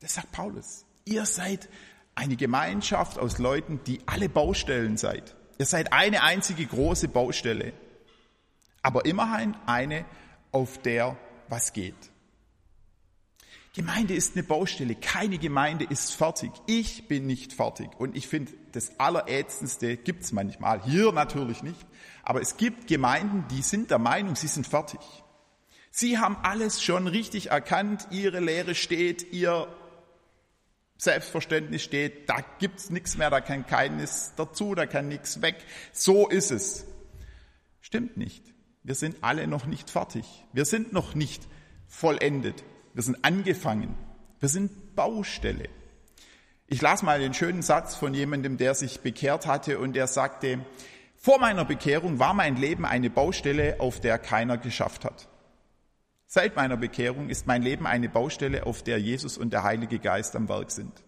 Das 0.00 0.14
sagt 0.14 0.32
Paulus. 0.32 0.86
Ihr 1.04 1.26
seid 1.26 1.68
eine 2.14 2.36
Gemeinschaft 2.36 3.18
aus 3.18 3.38
Leuten, 3.38 3.80
die 3.86 4.00
alle 4.06 4.28
Baustellen 4.28 4.96
seid. 4.96 5.36
Ihr 5.58 5.66
seid 5.66 5.92
eine 5.92 6.22
einzige 6.22 6.64
große 6.66 7.08
Baustelle. 7.08 7.74
Aber 8.82 9.04
immerhin 9.04 9.54
eine, 9.66 10.06
auf 10.50 10.78
der 10.78 11.16
was 11.48 11.72
geht. 11.72 12.10
Gemeinde 13.76 14.14
ist 14.14 14.34
eine 14.34 14.42
Baustelle. 14.42 14.94
Keine 14.94 15.36
Gemeinde 15.36 15.84
ist 15.84 16.14
fertig. 16.14 16.50
Ich 16.66 17.08
bin 17.08 17.26
nicht 17.26 17.52
fertig. 17.52 17.90
Und 17.98 18.16
ich 18.16 18.26
finde, 18.26 18.52
das 18.72 18.98
Allerätzendste 18.98 19.98
gibt's 19.98 20.32
manchmal. 20.32 20.82
Hier 20.82 21.12
natürlich 21.12 21.62
nicht. 21.62 21.86
Aber 22.22 22.40
es 22.40 22.56
gibt 22.56 22.86
Gemeinden, 22.86 23.44
die 23.50 23.60
sind 23.60 23.90
der 23.90 23.98
Meinung, 23.98 24.34
sie 24.34 24.46
sind 24.46 24.66
fertig. 24.66 25.00
Sie 25.90 26.16
haben 26.16 26.38
alles 26.42 26.82
schon 26.82 27.06
richtig 27.06 27.50
erkannt. 27.50 28.08
Ihre 28.10 28.40
Lehre 28.40 28.74
steht. 28.74 29.30
Ihr 29.34 29.68
Selbstverständnis 30.96 31.82
steht, 31.82 32.30
da 32.30 32.36
gibt's 32.58 32.88
nichts 32.88 33.18
mehr, 33.18 33.28
da 33.28 33.42
kann 33.42 33.66
keines 33.66 34.32
dazu, 34.36 34.74
da 34.74 34.86
kann 34.86 35.08
nichts 35.08 35.42
weg. 35.42 35.56
So 35.92 36.28
ist 36.28 36.50
es. 36.50 36.86
Stimmt 37.82 38.16
nicht. 38.16 38.42
Wir 38.84 38.94
sind 38.94 39.18
alle 39.20 39.46
noch 39.46 39.66
nicht 39.66 39.90
fertig. 39.90 40.24
Wir 40.54 40.64
sind 40.64 40.94
noch 40.94 41.14
nicht 41.14 41.46
vollendet. 41.86 42.64
Wir 42.96 43.02
sind 43.02 43.26
angefangen. 43.26 43.94
Wir 44.40 44.48
sind 44.48 44.96
Baustelle. 44.96 45.68
Ich 46.66 46.80
las 46.80 47.02
mal 47.02 47.20
den 47.20 47.34
schönen 47.34 47.60
Satz 47.60 47.94
von 47.94 48.14
jemandem, 48.14 48.56
der 48.56 48.74
sich 48.74 49.00
bekehrt 49.00 49.46
hatte 49.46 49.78
und 49.78 49.92
der 49.92 50.06
sagte, 50.06 50.64
vor 51.14 51.38
meiner 51.38 51.66
Bekehrung 51.66 52.18
war 52.18 52.32
mein 52.32 52.56
Leben 52.56 52.86
eine 52.86 53.10
Baustelle, 53.10 53.80
auf 53.80 54.00
der 54.00 54.18
keiner 54.18 54.56
geschafft 54.56 55.04
hat. 55.04 55.28
Seit 56.26 56.56
meiner 56.56 56.78
Bekehrung 56.78 57.28
ist 57.28 57.46
mein 57.46 57.60
Leben 57.60 57.86
eine 57.86 58.08
Baustelle, 58.08 58.64
auf 58.64 58.82
der 58.82 58.98
Jesus 58.98 59.36
und 59.36 59.52
der 59.52 59.62
Heilige 59.62 59.98
Geist 59.98 60.34
am 60.34 60.48
Werk 60.48 60.70
sind. 60.70 61.04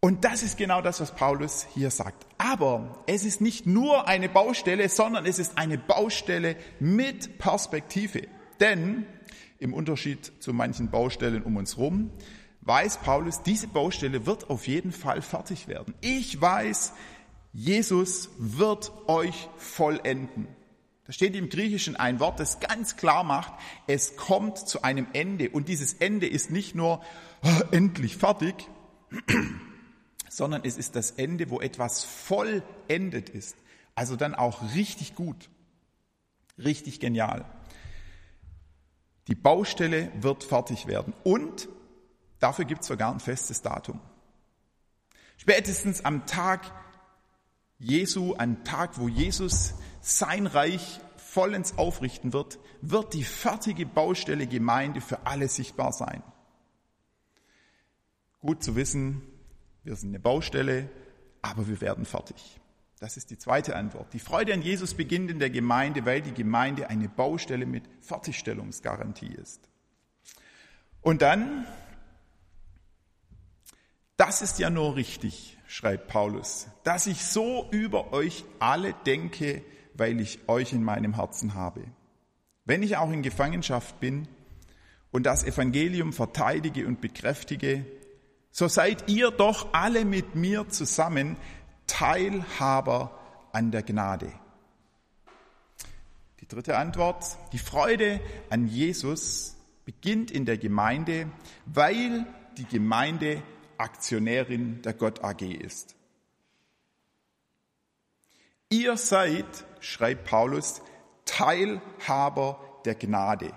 Und 0.00 0.24
das 0.24 0.42
ist 0.42 0.58
genau 0.58 0.82
das, 0.82 1.00
was 1.00 1.14
Paulus 1.14 1.68
hier 1.72 1.92
sagt. 1.92 2.26
Aber 2.38 3.04
es 3.06 3.24
ist 3.24 3.40
nicht 3.40 3.64
nur 3.64 4.08
eine 4.08 4.28
Baustelle, 4.28 4.88
sondern 4.88 5.24
es 5.24 5.38
ist 5.38 5.56
eine 5.56 5.78
Baustelle 5.78 6.56
mit 6.80 7.38
Perspektive. 7.38 8.26
Denn 8.60 9.06
im 9.60 9.74
Unterschied 9.74 10.32
zu 10.40 10.52
manchen 10.52 10.90
Baustellen 10.90 11.42
um 11.42 11.56
uns 11.56 11.76
herum, 11.76 12.10
weiß 12.62 12.98
Paulus, 12.98 13.42
diese 13.42 13.68
Baustelle 13.68 14.26
wird 14.26 14.50
auf 14.50 14.66
jeden 14.66 14.90
Fall 14.90 15.22
fertig 15.22 15.68
werden. 15.68 15.94
Ich 16.00 16.40
weiß, 16.40 16.94
Jesus 17.52 18.30
wird 18.38 18.90
euch 19.06 19.48
vollenden. 19.56 20.48
Da 21.04 21.12
steht 21.12 21.34
im 21.34 21.48
Griechischen 21.48 21.96
ein 21.96 22.20
Wort, 22.20 22.40
das 22.40 22.60
ganz 22.60 22.96
klar 22.96 23.24
macht, 23.24 23.52
es 23.86 24.16
kommt 24.16 24.58
zu 24.58 24.82
einem 24.82 25.08
Ende. 25.12 25.50
Und 25.50 25.68
dieses 25.68 25.94
Ende 25.94 26.26
ist 26.26 26.50
nicht 26.50 26.74
nur 26.74 27.02
oh, 27.42 27.62
endlich 27.70 28.16
fertig, 28.16 28.54
sondern 30.28 30.62
es 30.64 30.78
ist 30.78 30.96
das 30.96 31.10
Ende, 31.12 31.50
wo 31.50 31.60
etwas 31.60 32.04
vollendet 32.04 33.28
ist. 33.28 33.56
Also 33.94 34.16
dann 34.16 34.34
auch 34.34 34.74
richtig 34.74 35.14
gut, 35.16 35.50
richtig 36.56 37.00
genial. 37.00 37.44
Die 39.28 39.34
Baustelle 39.34 40.10
wird 40.20 40.44
fertig 40.44 40.86
werden 40.86 41.12
und 41.24 41.68
dafür 42.38 42.64
gibt 42.64 42.82
es 42.82 42.88
sogar 42.88 43.12
ein 43.12 43.20
festes 43.20 43.62
Datum. 43.62 44.00
Spätestens 45.36 46.04
am 46.04 46.26
Tag 46.26 46.70
Jesu, 47.78 48.34
am 48.36 48.62
Tag, 48.62 48.98
wo 48.98 49.08
Jesus 49.08 49.74
sein 50.02 50.46
Reich 50.46 51.00
vollends 51.16 51.78
aufrichten 51.78 52.34
wird, 52.34 52.58
wird 52.82 53.14
die 53.14 53.24
fertige 53.24 53.86
Baustelle 53.86 54.46
Gemeinde 54.46 55.00
für 55.00 55.26
alle 55.26 55.48
sichtbar 55.48 55.92
sein. 55.92 56.22
Gut 58.40 58.62
zu 58.62 58.76
wissen, 58.76 59.22
wir 59.82 59.96
sind 59.96 60.10
eine 60.10 60.20
Baustelle, 60.20 60.90
aber 61.40 61.68
wir 61.68 61.80
werden 61.80 62.04
fertig. 62.04 62.59
Das 63.00 63.16
ist 63.16 63.30
die 63.30 63.38
zweite 63.38 63.76
Antwort. 63.76 64.12
Die 64.12 64.18
Freude 64.18 64.52
an 64.52 64.60
Jesus 64.60 64.92
beginnt 64.92 65.30
in 65.30 65.38
der 65.38 65.48
Gemeinde, 65.48 66.04
weil 66.04 66.20
die 66.20 66.34
Gemeinde 66.34 66.90
eine 66.90 67.08
Baustelle 67.08 67.64
mit 67.64 67.84
Fertigstellungsgarantie 68.02 69.34
ist. 69.34 69.70
Und 71.00 71.22
dann, 71.22 71.66
das 74.18 74.42
ist 74.42 74.58
ja 74.58 74.68
nur 74.68 74.96
richtig, 74.96 75.56
schreibt 75.66 76.08
Paulus, 76.08 76.68
dass 76.84 77.06
ich 77.06 77.24
so 77.24 77.66
über 77.70 78.12
euch 78.12 78.44
alle 78.58 78.92
denke, 79.06 79.64
weil 79.94 80.20
ich 80.20 80.46
euch 80.46 80.74
in 80.74 80.84
meinem 80.84 81.14
Herzen 81.14 81.54
habe. 81.54 81.84
Wenn 82.66 82.82
ich 82.82 82.98
auch 82.98 83.10
in 83.10 83.22
Gefangenschaft 83.22 83.98
bin 83.98 84.28
und 85.10 85.24
das 85.24 85.42
Evangelium 85.42 86.12
verteidige 86.12 86.86
und 86.86 87.00
bekräftige, 87.00 87.86
so 88.50 88.68
seid 88.68 89.08
ihr 89.08 89.30
doch 89.30 89.72
alle 89.72 90.04
mit 90.04 90.34
mir 90.34 90.68
zusammen 90.68 91.38
Teilhaber 91.90 93.10
an 93.52 93.72
der 93.72 93.82
Gnade. 93.82 94.32
Die 96.40 96.46
dritte 96.46 96.78
Antwort, 96.78 97.36
die 97.52 97.58
Freude 97.58 98.20
an 98.48 98.68
Jesus 98.68 99.56
beginnt 99.84 100.30
in 100.30 100.46
der 100.46 100.56
Gemeinde, 100.56 101.28
weil 101.66 102.26
die 102.56 102.64
Gemeinde 102.64 103.42
Aktionärin 103.76 104.82
der 104.82 104.94
Gott 104.94 105.24
AG 105.24 105.42
ist. 105.42 105.96
Ihr 108.68 108.96
seid, 108.96 109.64
schreibt 109.80 110.24
Paulus, 110.24 110.82
Teilhaber 111.24 112.80
der 112.84 112.94
Gnade. 112.94 113.52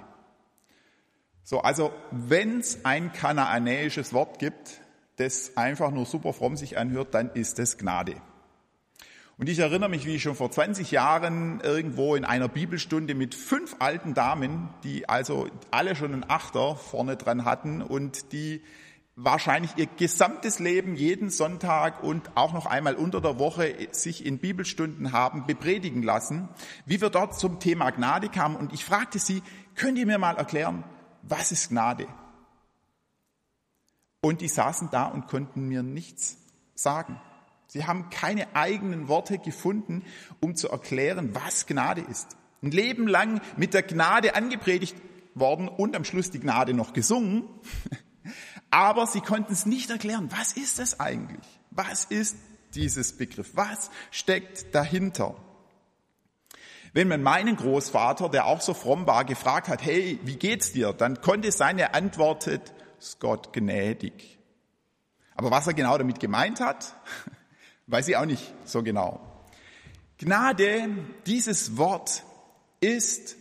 So, 1.44 1.60
also 1.60 1.94
wenn 2.10 2.62
es 2.62 2.84
ein 2.84 3.14
kanaanäisches 3.14 4.12
Wort 4.12 4.40
gibt, 4.40 4.82
das 5.18 5.58
einfach 5.58 5.92
nur 5.92 6.06
super 6.06 6.34
fromm 6.34 6.58
sich 6.58 6.78
anhört, 6.78 7.14
dann 7.14 7.30
ist 7.32 7.60
es 7.60 7.78
Gnade. 7.78 8.16
Und 9.38 9.50
ich 9.50 9.60
erinnere 9.60 9.90
mich, 9.90 10.06
wie 10.06 10.16
ich 10.16 10.22
schon 10.22 10.36
vor 10.36 10.52
20 10.52 10.92
Jahren 10.92 11.60
irgendwo 11.62 12.16
in 12.16 12.24
einer 12.24 12.48
Bibelstunde 12.48 13.16
mit 13.16 13.34
fünf 13.34 13.76
alten 13.80 14.14
Damen, 14.14 14.70
die 14.84 15.10
also 15.10 15.48
alle 15.72 15.96
schon 15.96 16.14
einen 16.14 16.30
Achter 16.30 16.76
vorne 16.76 17.18
dran 17.18 17.44
hatten 17.44 17.82
und 17.82 18.32
die 18.32 18.62
wahrscheinlich 19.16 19.72
ihr 19.78 19.88
gesamtes 19.88 20.60
Leben 20.60 20.96
jeden 20.96 21.30
Sonntag 21.30 22.04
und 22.04 22.32
auch 22.36 22.54
noch 22.54 22.66
einmal 22.66 22.96
unter 22.96 23.22
der 23.22 23.38
Woche 23.40 23.76
sich 23.92 24.26
in 24.26 24.40
Bibelstunden 24.40 25.12
haben 25.12 25.46
bepredigen 25.46 26.04
lassen, 26.04 26.50
wie 26.86 27.02
wir 27.02 27.10
dort 27.10 27.38
zum 27.38 27.60
Thema 27.60 27.90
Gnade 27.92 28.30
kamen. 28.30 28.56
Und 28.56 28.74
ich 28.74 28.86
fragte 28.86 29.20
sie, 29.20 29.44
könnt 29.76 29.98
ihr 29.98 30.06
mir 30.06 30.18
mal 30.18 30.38
erklären, 30.38 30.84
was 31.24 31.52
ist 31.52 31.70
Gnade? 31.70 32.08
Und 34.24 34.40
die 34.40 34.48
saßen 34.48 34.88
da 34.90 35.08
und 35.08 35.28
konnten 35.28 35.68
mir 35.68 35.84
nichts 35.84 36.38
sagen. 36.76 37.20
Sie 37.68 37.86
haben 37.86 38.10
keine 38.10 38.56
eigenen 38.56 39.10
Worte 39.10 39.38
gefunden, 39.38 40.06
um 40.40 40.56
zu 40.56 40.70
erklären, 40.70 41.36
was 41.36 41.68
Gnade 41.68 42.00
ist. 42.00 42.38
Ein 42.62 42.72
Leben 42.72 43.06
lang 43.06 43.42
mit 43.58 43.74
der 43.74 43.84
Gnade 43.84 44.36
angepredigt 44.36 44.96
worden 45.36 45.68
und 45.68 45.94
am 45.98 46.06
Schluss 46.06 46.32
die 46.32 46.40
Gnade 46.40 46.74
noch 46.74 46.94
gesungen. 46.94 47.44
Aber 48.72 49.08
sie 49.08 49.20
konnten 49.20 49.52
es 49.52 49.66
nicht 49.66 49.90
erklären. 49.90 50.30
Was 50.32 50.54
ist 50.54 50.80
das 50.80 51.02
eigentlich? 51.02 51.46
Was 51.72 52.06
ist 52.06 52.38
dieses 52.76 53.18
Begriff? 53.18 53.52
Was 53.56 53.92
steckt 54.10 54.74
dahinter? 54.74 55.36
Wenn 56.94 57.10
man 57.10 57.22
meinen 57.22 57.58
Großvater, 57.58 58.30
der 58.30 58.46
auch 58.46 58.62
so 58.62 58.74
fromm 58.74 59.06
war, 59.06 59.26
gefragt 59.26 59.68
hat, 59.68 59.84
hey, 59.84 60.18
wie 60.24 60.38
geht's 60.38 60.72
dir? 60.72 60.94
Dann 60.94 61.20
konnte 61.20 61.52
seine 61.52 61.94
Antwort 61.94 62.50
ist 63.04 63.20
Gott 63.20 63.52
gnädig. 63.52 64.40
Aber 65.36 65.52
was 65.52 65.68
er 65.68 65.74
genau 65.74 65.98
damit 65.98 66.20
gemeint 66.20 66.62
hat, 66.62 66.96
weiß 67.88 68.08
ich 68.08 68.16
auch 68.16 68.26
nicht 68.26 68.54
so 68.66 68.82
genau. 68.82 69.20
Gnade, 70.18 70.88
dieses 71.26 71.76
Wort 71.76 72.24
ist, 72.80 73.36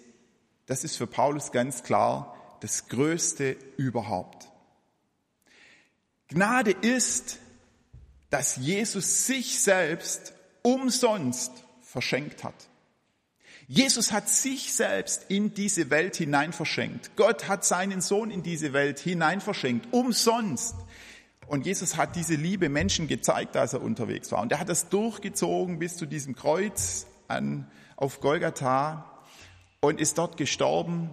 das 0.66 0.82
ist 0.82 0.96
für 0.96 1.06
Paulus 1.06 1.52
ganz 1.52 1.84
klar, 1.84 2.36
das 2.60 2.88
Größte 2.88 3.56
überhaupt. 3.76 4.48
Gnade 6.28 6.72
ist, 6.72 7.38
dass 8.30 8.56
Jesus 8.56 9.26
sich 9.26 9.60
selbst 9.60 10.32
umsonst 10.62 11.52
verschenkt 11.82 12.42
hat. 12.42 12.54
Jesus 13.74 14.12
hat 14.12 14.28
sich 14.28 14.74
selbst 14.74 15.30
in 15.30 15.54
diese 15.54 15.88
Welt 15.88 16.16
hinein 16.16 16.52
verschenkt. 16.52 17.16
Gott 17.16 17.48
hat 17.48 17.64
seinen 17.64 18.02
Sohn 18.02 18.30
in 18.30 18.42
diese 18.42 18.74
Welt 18.74 18.98
hinein 18.98 19.40
verschenkt, 19.40 19.94
umsonst. 19.94 20.74
Und 21.46 21.64
Jesus 21.64 21.96
hat 21.96 22.14
diese 22.14 22.34
Liebe 22.34 22.68
Menschen 22.68 23.08
gezeigt, 23.08 23.56
als 23.56 23.72
er 23.72 23.80
unterwegs 23.80 24.30
war. 24.30 24.42
Und 24.42 24.52
er 24.52 24.60
hat 24.60 24.68
das 24.68 24.90
durchgezogen 24.90 25.78
bis 25.78 25.96
zu 25.96 26.04
diesem 26.04 26.36
Kreuz 26.36 27.06
an, 27.28 27.66
auf 27.96 28.20
Golgatha 28.20 29.22
und 29.80 30.02
ist 30.02 30.18
dort 30.18 30.36
gestorben. 30.36 31.08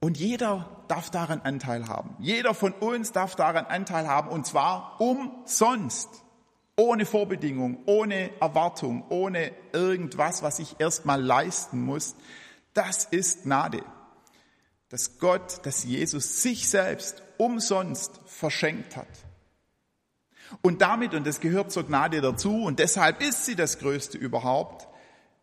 Und 0.00 0.18
jeder 0.18 0.84
darf 0.88 1.08
daran 1.10 1.40
Anteil 1.40 1.86
haben. 1.86 2.16
Jeder 2.18 2.52
von 2.52 2.72
uns 2.72 3.12
darf 3.12 3.36
daran 3.36 3.66
Anteil 3.66 4.08
haben 4.08 4.28
und 4.28 4.44
zwar 4.44 5.00
umsonst 5.00 6.08
ohne 6.80 7.04
Vorbedingung, 7.04 7.82
ohne 7.84 8.30
Erwartung, 8.40 9.04
ohne 9.10 9.52
irgendwas, 9.74 10.42
was 10.42 10.58
ich 10.60 10.76
erstmal 10.78 11.22
leisten 11.22 11.82
muss. 11.82 12.16
Das 12.72 13.04
ist 13.04 13.42
Gnade. 13.42 13.82
Dass 14.88 15.18
Gott, 15.18 15.60
dass 15.66 15.84
Jesus 15.84 16.42
sich 16.42 16.70
selbst 16.70 17.22
umsonst 17.36 18.18
verschenkt 18.24 18.96
hat. 18.96 19.08
Und 20.62 20.80
damit, 20.80 21.12
und 21.12 21.26
das 21.26 21.40
gehört 21.40 21.70
zur 21.70 21.84
Gnade 21.84 22.22
dazu, 22.22 22.64
und 22.64 22.78
deshalb 22.78 23.20
ist 23.20 23.44
sie 23.44 23.56
das 23.56 23.78
Größte 23.78 24.16
überhaupt, 24.16 24.88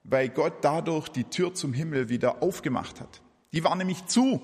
weil 0.03 0.29
Gott 0.29 0.55
dadurch 0.61 1.07
die 1.07 1.25
Tür 1.25 1.53
zum 1.53 1.71
Himmel 1.71 2.09
wieder 2.09 2.41
aufgemacht 2.41 2.99
hat. 2.99 3.21
Die 3.53 3.63
war 3.63 3.75
nämlich 3.75 4.07
zu, 4.07 4.41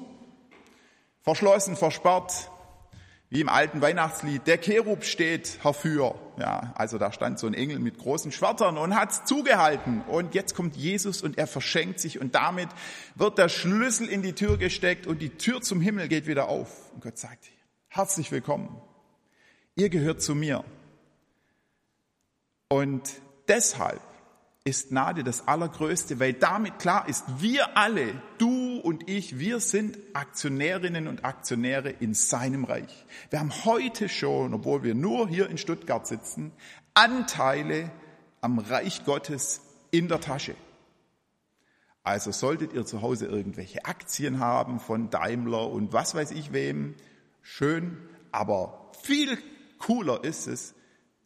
verschlossen, 1.21 1.75
versperrt, 1.75 2.51
wie 3.33 3.41
im 3.41 3.49
alten 3.49 3.81
Weihnachtslied, 3.81 4.45
der 4.45 4.59
Cherub 4.59 5.03
steht 5.03 5.57
herfür. 5.63 6.13
Ja, 6.37 6.71
also 6.75 6.99
da 6.99 7.11
stand 7.11 7.39
so 7.39 7.47
ein 7.47 7.55
Engel 7.55 7.79
mit 7.79 7.97
großen 7.97 8.31
Schwertern 8.31 8.77
und 8.77 8.95
hat's 8.95 9.25
zugehalten. 9.25 10.03
Und 10.07 10.35
jetzt 10.35 10.53
kommt 10.53 10.75
Jesus 10.75 11.23
und 11.23 11.39
er 11.39 11.47
verschenkt 11.47 11.99
sich 11.99 12.21
und 12.21 12.35
damit 12.35 12.69
wird 13.15 13.39
der 13.39 13.49
Schlüssel 13.49 14.07
in 14.07 14.21
die 14.21 14.33
Tür 14.33 14.57
gesteckt 14.57 15.07
und 15.07 15.19
die 15.19 15.31
Tür 15.31 15.61
zum 15.61 15.81
Himmel 15.81 16.09
geht 16.09 16.27
wieder 16.27 16.47
auf. 16.47 16.69
Und 16.93 17.01
Gott 17.01 17.17
sagt, 17.17 17.49
Herzlich 17.95 18.31
willkommen. 18.31 18.81
Ihr 19.75 19.89
gehört 19.89 20.19
zu 20.19 20.33
mir. 20.33 20.63
Und 22.67 23.07
deshalb 23.47 24.01
ist 24.65 24.89
Gnade 24.89 25.25
das 25.25 25.45
Allergrößte, 25.45 26.21
weil 26.21 26.31
damit 26.31 26.79
klar 26.79 27.09
ist, 27.09 27.25
wir 27.39 27.75
alle, 27.77 28.21
du 28.37 28.77
und 28.79 29.09
ich, 29.09 29.37
wir 29.37 29.59
sind 29.59 29.97
Aktionärinnen 30.13 31.09
und 31.09 31.25
Aktionäre 31.25 31.89
in 31.89 32.13
seinem 32.13 32.63
Reich. 32.63 33.05
Wir 33.29 33.41
haben 33.41 33.51
heute 33.65 34.07
schon, 34.07 34.53
obwohl 34.53 34.83
wir 34.83 34.95
nur 34.95 35.27
hier 35.27 35.49
in 35.49 35.57
Stuttgart 35.57 36.07
sitzen, 36.07 36.53
Anteile 36.93 37.91
am 38.39 38.57
Reich 38.57 39.03
Gottes 39.03 39.59
in 39.91 40.07
der 40.07 40.21
Tasche. 40.21 40.55
Also 42.03 42.31
solltet 42.31 42.71
ihr 42.71 42.85
zu 42.85 43.01
Hause 43.01 43.25
irgendwelche 43.25 43.83
Aktien 43.83 44.39
haben 44.39 44.79
von 44.79 45.09
Daimler 45.09 45.69
und 45.69 45.91
was 45.91 46.15
weiß 46.15 46.31
ich 46.31 46.53
wem, 46.53 46.95
schön, 47.41 47.97
aber 48.31 48.91
viel 49.01 49.37
cooler 49.77 50.23
ist 50.23 50.47
es, 50.47 50.73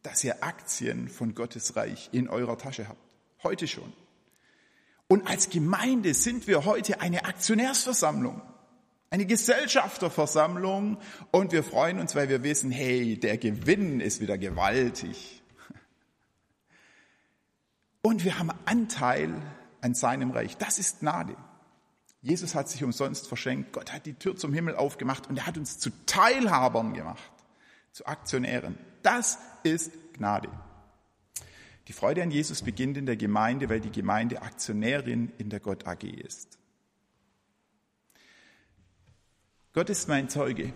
dass 0.02 0.24
ihr 0.24 0.42
Aktien 0.42 1.08
von 1.08 1.36
Gottes 1.36 1.76
Reich 1.76 2.08
in 2.12 2.28
eurer 2.28 2.58
Tasche 2.58 2.88
habt. 2.88 3.07
Heute 3.42 3.68
schon. 3.68 3.92
Und 5.08 5.26
als 5.26 5.48
Gemeinde 5.48 6.12
sind 6.14 6.46
wir 6.46 6.64
heute 6.64 7.00
eine 7.00 7.24
Aktionärsversammlung, 7.24 8.42
eine 9.10 9.24
Gesellschafterversammlung 9.24 10.98
und 11.30 11.52
wir 11.52 11.64
freuen 11.64 11.98
uns, 11.98 12.14
weil 12.14 12.28
wir 12.28 12.42
wissen, 12.42 12.70
hey, 12.70 13.18
der 13.18 13.38
Gewinn 13.38 14.00
ist 14.00 14.20
wieder 14.20 14.36
gewaltig. 14.36 15.42
Und 18.02 18.24
wir 18.24 18.38
haben 18.38 18.50
Anteil 18.66 19.34
an 19.80 19.94
seinem 19.94 20.30
Reich. 20.30 20.56
Das 20.58 20.78
ist 20.78 21.00
Gnade. 21.00 21.36
Jesus 22.20 22.54
hat 22.54 22.68
sich 22.68 22.84
umsonst 22.84 23.28
verschenkt. 23.28 23.72
Gott 23.72 23.92
hat 23.92 24.04
die 24.04 24.14
Tür 24.14 24.36
zum 24.36 24.52
Himmel 24.52 24.76
aufgemacht 24.76 25.28
und 25.28 25.38
er 25.38 25.46
hat 25.46 25.56
uns 25.56 25.78
zu 25.78 25.90
Teilhabern 26.06 26.92
gemacht, 26.92 27.32
zu 27.92 28.06
Aktionären. 28.06 28.76
Das 29.02 29.38
ist 29.62 29.92
Gnade. 30.14 30.50
Die 31.88 31.94
Freude 31.94 32.22
an 32.22 32.30
Jesus 32.30 32.60
beginnt 32.60 32.98
in 32.98 33.06
der 33.06 33.16
Gemeinde, 33.16 33.70
weil 33.70 33.80
die 33.80 33.90
Gemeinde 33.90 34.42
Aktionärin 34.42 35.32
in 35.38 35.48
der 35.48 35.58
Gott 35.58 35.86
AG 35.86 36.04
ist. 36.04 36.58
Gott 39.72 39.88
ist 39.88 40.06
mein 40.06 40.28
Zeuge, 40.28 40.74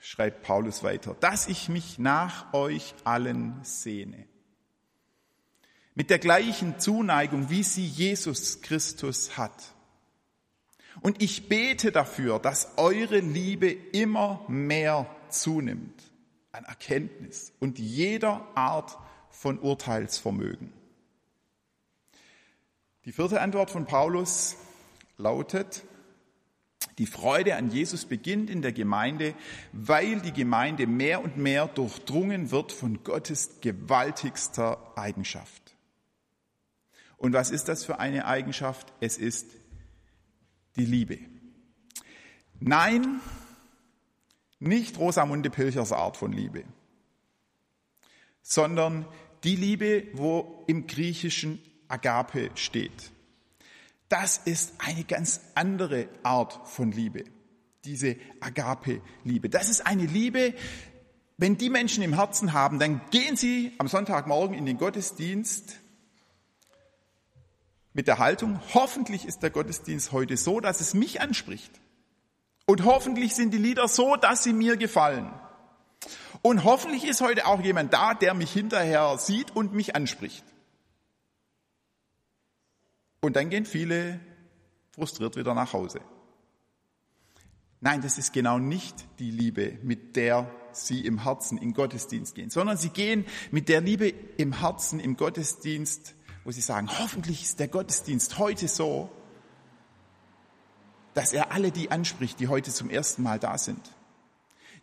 schreibt 0.00 0.42
Paulus 0.42 0.82
weiter, 0.82 1.14
dass 1.20 1.46
ich 1.46 1.68
mich 1.68 2.00
nach 2.00 2.52
euch 2.54 2.92
allen 3.04 3.60
sehne. 3.62 4.26
Mit 5.94 6.10
der 6.10 6.18
gleichen 6.18 6.80
Zuneigung, 6.80 7.48
wie 7.48 7.62
sie 7.62 7.86
Jesus 7.86 8.62
Christus 8.62 9.36
hat. 9.36 9.74
Und 11.02 11.22
ich 11.22 11.48
bete 11.48 11.92
dafür, 11.92 12.40
dass 12.40 12.78
eure 12.78 13.20
Liebe 13.20 13.70
immer 13.70 14.44
mehr 14.48 15.06
zunimmt 15.28 16.02
an 16.50 16.64
Erkenntnis 16.64 17.52
und 17.60 17.78
jeder 17.78 18.48
Art 18.56 18.98
von 19.32 19.58
Urteilsvermögen. 19.58 20.72
Die 23.04 23.12
vierte 23.12 23.40
Antwort 23.40 23.70
von 23.70 23.86
Paulus 23.86 24.56
lautet, 25.16 25.82
die 26.98 27.06
Freude 27.06 27.56
an 27.56 27.70
Jesus 27.70 28.04
beginnt 28.04 28.50
in 28.50 28.62
der 28.62 28.72
Gemeinde, 28.72 29.34
weil 29.72 30.20
die 30.20 30.32
Gemeinde 30.32 30.86
mehr 30.86 31.24
und 31.24 31.36
mehr 31.36 31.66
durchdrungen 31.66 32.50
wird 32.50 32.70
von 32.70 33.02
Gottes 33.02 33.60
gewaltigster 33.60 34.92
Eigenschaft. 34.96 35.76
Und 37.16 37.32
was 37.32 37.50
ist 37.50 37.68
das 37.68 37.84
für 37.84 37.98
eine 37.98 38.26
Eigenschaft? 38.26 38.92
Es 39.00 39.16
ist 39.16 39.46
die 40.76 40.84
Liebe. 40.84 41.18
Nein, 42.60 43.20
nicht 44.60 44.98
Rosamunde 44.98 45.50
Pilchers 45.50 45.92
Art 45.92 46.16
von 46.16 46.32
Liebe 46.32 46.64
sondern 48.42 49.06
die 49.44 49.56
Liebe, 49.56 50.08
wo 50.14 50.64
im 50.66 50.86
Griechischen 50.86 51.60
Agape 51.88 52.50
steht. 52.54 53.10
Das 54.08 54.38
ist 54.38 54.74
eine 54.78 55.04
ganz 55.04 55.40
andere 55.54 56.08
Art 56.22 56.68
von 56.68 56.92
Liebe, 56.92 57.24
diese 57.84 58.16
Agape-Liebe. 58.40 59.48
Das 59.48 59.68
ist 59.68 59.86
eine 59.86 60.06
Liebe, 60.06 60.54
wenn 61.38 61.56
die 61.56 61.70
Menschen 61.70 62.02
im 62.02 62.14
Herzen 62.14 62.52
haben, 62.52 62.78
dann 62.78 63.00
gehen 63.10 63.36
sie 63.36 63.72
am 63.78 63.88
Sonntagmorgen 63.88 64.56
in 64.56 64.66
den 64.66 64.78
Gottesdienst 64.78 65.80
mit 67.94 68.06
der 68.06 68.18
Haltung, 68.18 68.60
hoffentlich 68.74 69.26
ist 69.26 69.42
der 69.42 69.50
Gottesdienst 69.50 70.12
heute 70.12 70.36
so, 70.36 70.60
dass 70.60 70.80
es 70.80 70.94
mich 70.94 71.20
anspricht. 71.20 71.72
Und 72.66 72.84
hoffentlich 72.84 73.34
sind 73.34 73.52
die 73.52 73.58
Lieder 73.58 73.88
so, 73.88 74.16
dass 74.16 74.44
sie 74.44 74.52
mir 74.52 74.76
gefallen. 74.76 75.30
Und 76.42 76.64
hoffentlich 76.64 77.04
ist 77.04 77.20
heute 77.20 77.46
auch 77.46 77.60
jemand 77.60 77.92
da, 77.92 78.14
der 78.14 78.34
mich 78.34 78.52
hinterher 78.52 79.16
sieht 79.16 79.54
und 79.54 79.72
mich 79.72 79.94
anspricht. 79.94 80.44
Und 83.20 83.36
dann 83.36 83.48
gehen 83.48 83.64
viele 83.64 84.18
frustriert 84.90 85.36
wieder 85.36 85.54
nach 85.54 85.72
Hause. 85.72 86.00
Nein, 87.80 88.02
das 88.02 88.18
ist 88.18 88.32
genau 88.32 88.58
nicht 88.58 89.06
die 89.20 89.30
Liebe, 89.30 89.78
mit 89.82 90.16
der 90.16 90.50
sie 90.72 91.06
im 91.06 91.22
Herzen 91.22 91.58
in 91.58 91.74
Gottesdienst 91.74 92.34
gehen, 92.34 92.50
sondern 92.50 92.76
sie 92.76 92.90
gehen 92.90 93.24
mit 93.50 93.68
der 93.68 93.80
Liebe 93.80 94.08
im 94.08 94.60
Herzen 94.60 94.98
im 94.98 95.16
Gottesdienst, 95.16 96.14
wo 96.44 96.50
sie 96.50 96.60
sagen, 96.60 96.88
hoffentlich 96.98 97.42
ist 97.42 97.60
der 97.60 97.68
Gottesdienst 97.68 98.38
heute 98.38 98.66
so, 98.66 99.10
dass 101.14 101.32
er 101.32 101.52
alle 101.52 101.70
die 101.70 101.90
anspricht, 101.90 102.40
die 102.40 102.48
heute 102.48 102.72
zum 102.72 102.90
ersten 102.90 103.22
Mal 103.22 103.38
da 103.38 103.58
sind 103.58 103.80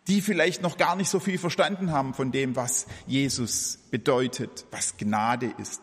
die 0.08 0.20
vielleicht 0.20 0.62
noch 0.62 0.76
gar 0.76 0.96
nicht 0.96 1.08
so 1.08 1.20
viel 1.20 1.38
verstanden 1.38 1.92
haben 1.92 2.14
von 2.14 2.32
dem, 2.32 2.56
was 2.56 2.86
Jesus 3.06 3.78
bedeutet, 3.90 4.66
was 4.70 4.96
Gnade 4.96 5.52
ist. 5.58 5.80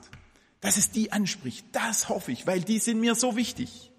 Dass 0.60 0.78
es 0.78 0.92
die 0.92 1.12
anspricht, 1.12 1.66
das 1.72 2.10
hoffe 2.10 2.32
ich, 2.32 2.48
weil 2.48 2.62
die 2.62 2.80
sind 2.80 3.00
mir 3.00 3.16
so 3.16 3.36
wichtig. 3.36 3.92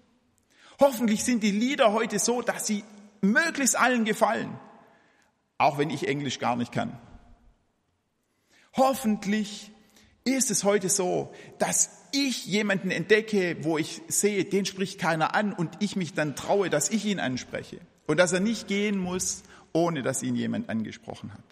Hoffentlich 0.79 1.23
sind 1.23 1.43
die 1.43 1.51
Lieder 1.51 1.93
heute 1.93 2.19
so, 2.19 2.41
dass 2.41 2.67
sie 2.67 2.83
möglichst 3.21 3.77
allen 3.77 4.05
gefallen, 4.05 4.57
auch 5.57 5.77
wenn 5.77 5.89
ich 5.89 6.07
Englisch 6.07 6.39
gar 6.39 6.55
nicht 6.55 6.71
kann. 6.71 6.97
Hoffentlich 8.73 9.71
ist 10.23 10.51
es 10.51 10.63
heute 10.63 10.89
so, 10.89 11.33
dass 11.57 11.89
ich 12.11 12.45
jemanden 12.45 12.91
entdecke, 12.91 13.57
wo 13.61 13.77
ich 13.77 14.01
sehe, 14.07 14.45
den 14.45 14.65
spricht 14.65 14.99
keiner 14.99 15.35
an 15.35 15.53
und 15.53 15.77
ich 15.79 15.95
mich 15.95 16.13
dann 16.13 16.35
traue, 16.35 16.69
dass 16.69 16.89
ich 16.89 17.05
ihn 17.05 17.19
anspreche 17.19 17.79
und 18.07 18.17
dass 18.17 18.31
er 18.31 18.39
nicht 18.39 18.67
gehen 18.67 18.97
muss 18.97 19.43
ohne 19.73 20.01
dass 20.01 20.23
ihn 20.23 20.35
jemand 20.35 20.69
angesprochen 20.69 21.33
hat. 21.33 21.43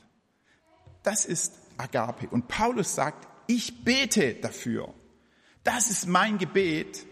Das 1.04 1.26
ist 1.26 1.54
Agape. 1.78 2.28
Und 2.30 2.48
Paulus 2.48 2.96
sagt, 2.96 3.28
ich 3.48 3.84
bete 3.84 4.36
dafür. 4.36 4.94
Das 5.64 5.90
ist 5.90 6.08
mein 6.08 6.38
Gebet, 6.38 7.06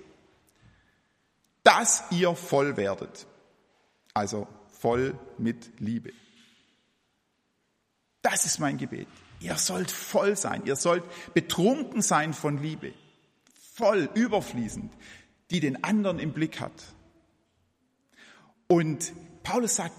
dass 1.64 2.04
ihr 2.12 2.36
voll 2.36 2.78
werdet. 2.78 3.28
Also 4.14 4.48
voll 4.72 5.18
mit 5.38 5.80
Liebe. 5.80 6.14
Das 8.22 8.46
ist 8.46 8.60
mein 8.60 8.78
Gebet. 8.78 9.08
Ihr 9.40 9.58
sollt 9.58 9.92
voll 9.92 10.36
sein. 10.36 10.64
Ihr 10.66 10.76
sollt 10.76 11.04
betrunken 11.34 12.02
sein 12.02 12.34
von 12.34 12.62
Liebe. 12.62 12.94
Voll, 13.74 14.10
überfließend, 14.14 14.92
die 15.52 15.60
den 15.60 15.84
anderen 15.84 16.20
im 16.20 16.34
Blick 16.34 16.60
hat. 16.60 16.72
Und 18.68 19.14
Paulus 19.44 19.76
sagt, 19.76 19.96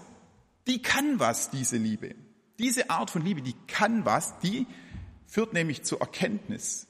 die 0.67 0.81
kann 0.81 1.19
was, 1.19 1.49
diese 1.49 1.77
Liebe. 1.77 2.15
Diese 2.59 2.89
Art 2.89 3.09
von 3.09 3.23
Liebe, 3.23 3.41
die 3.41 3.55
kann 3.67 4.05
was, 4.05 4.39
die 4.39 4.67
führt 5.25 5.53
nämlich 5.53 5.83
zur 5.83 6.01
Erkenntnis. 6.01 6.87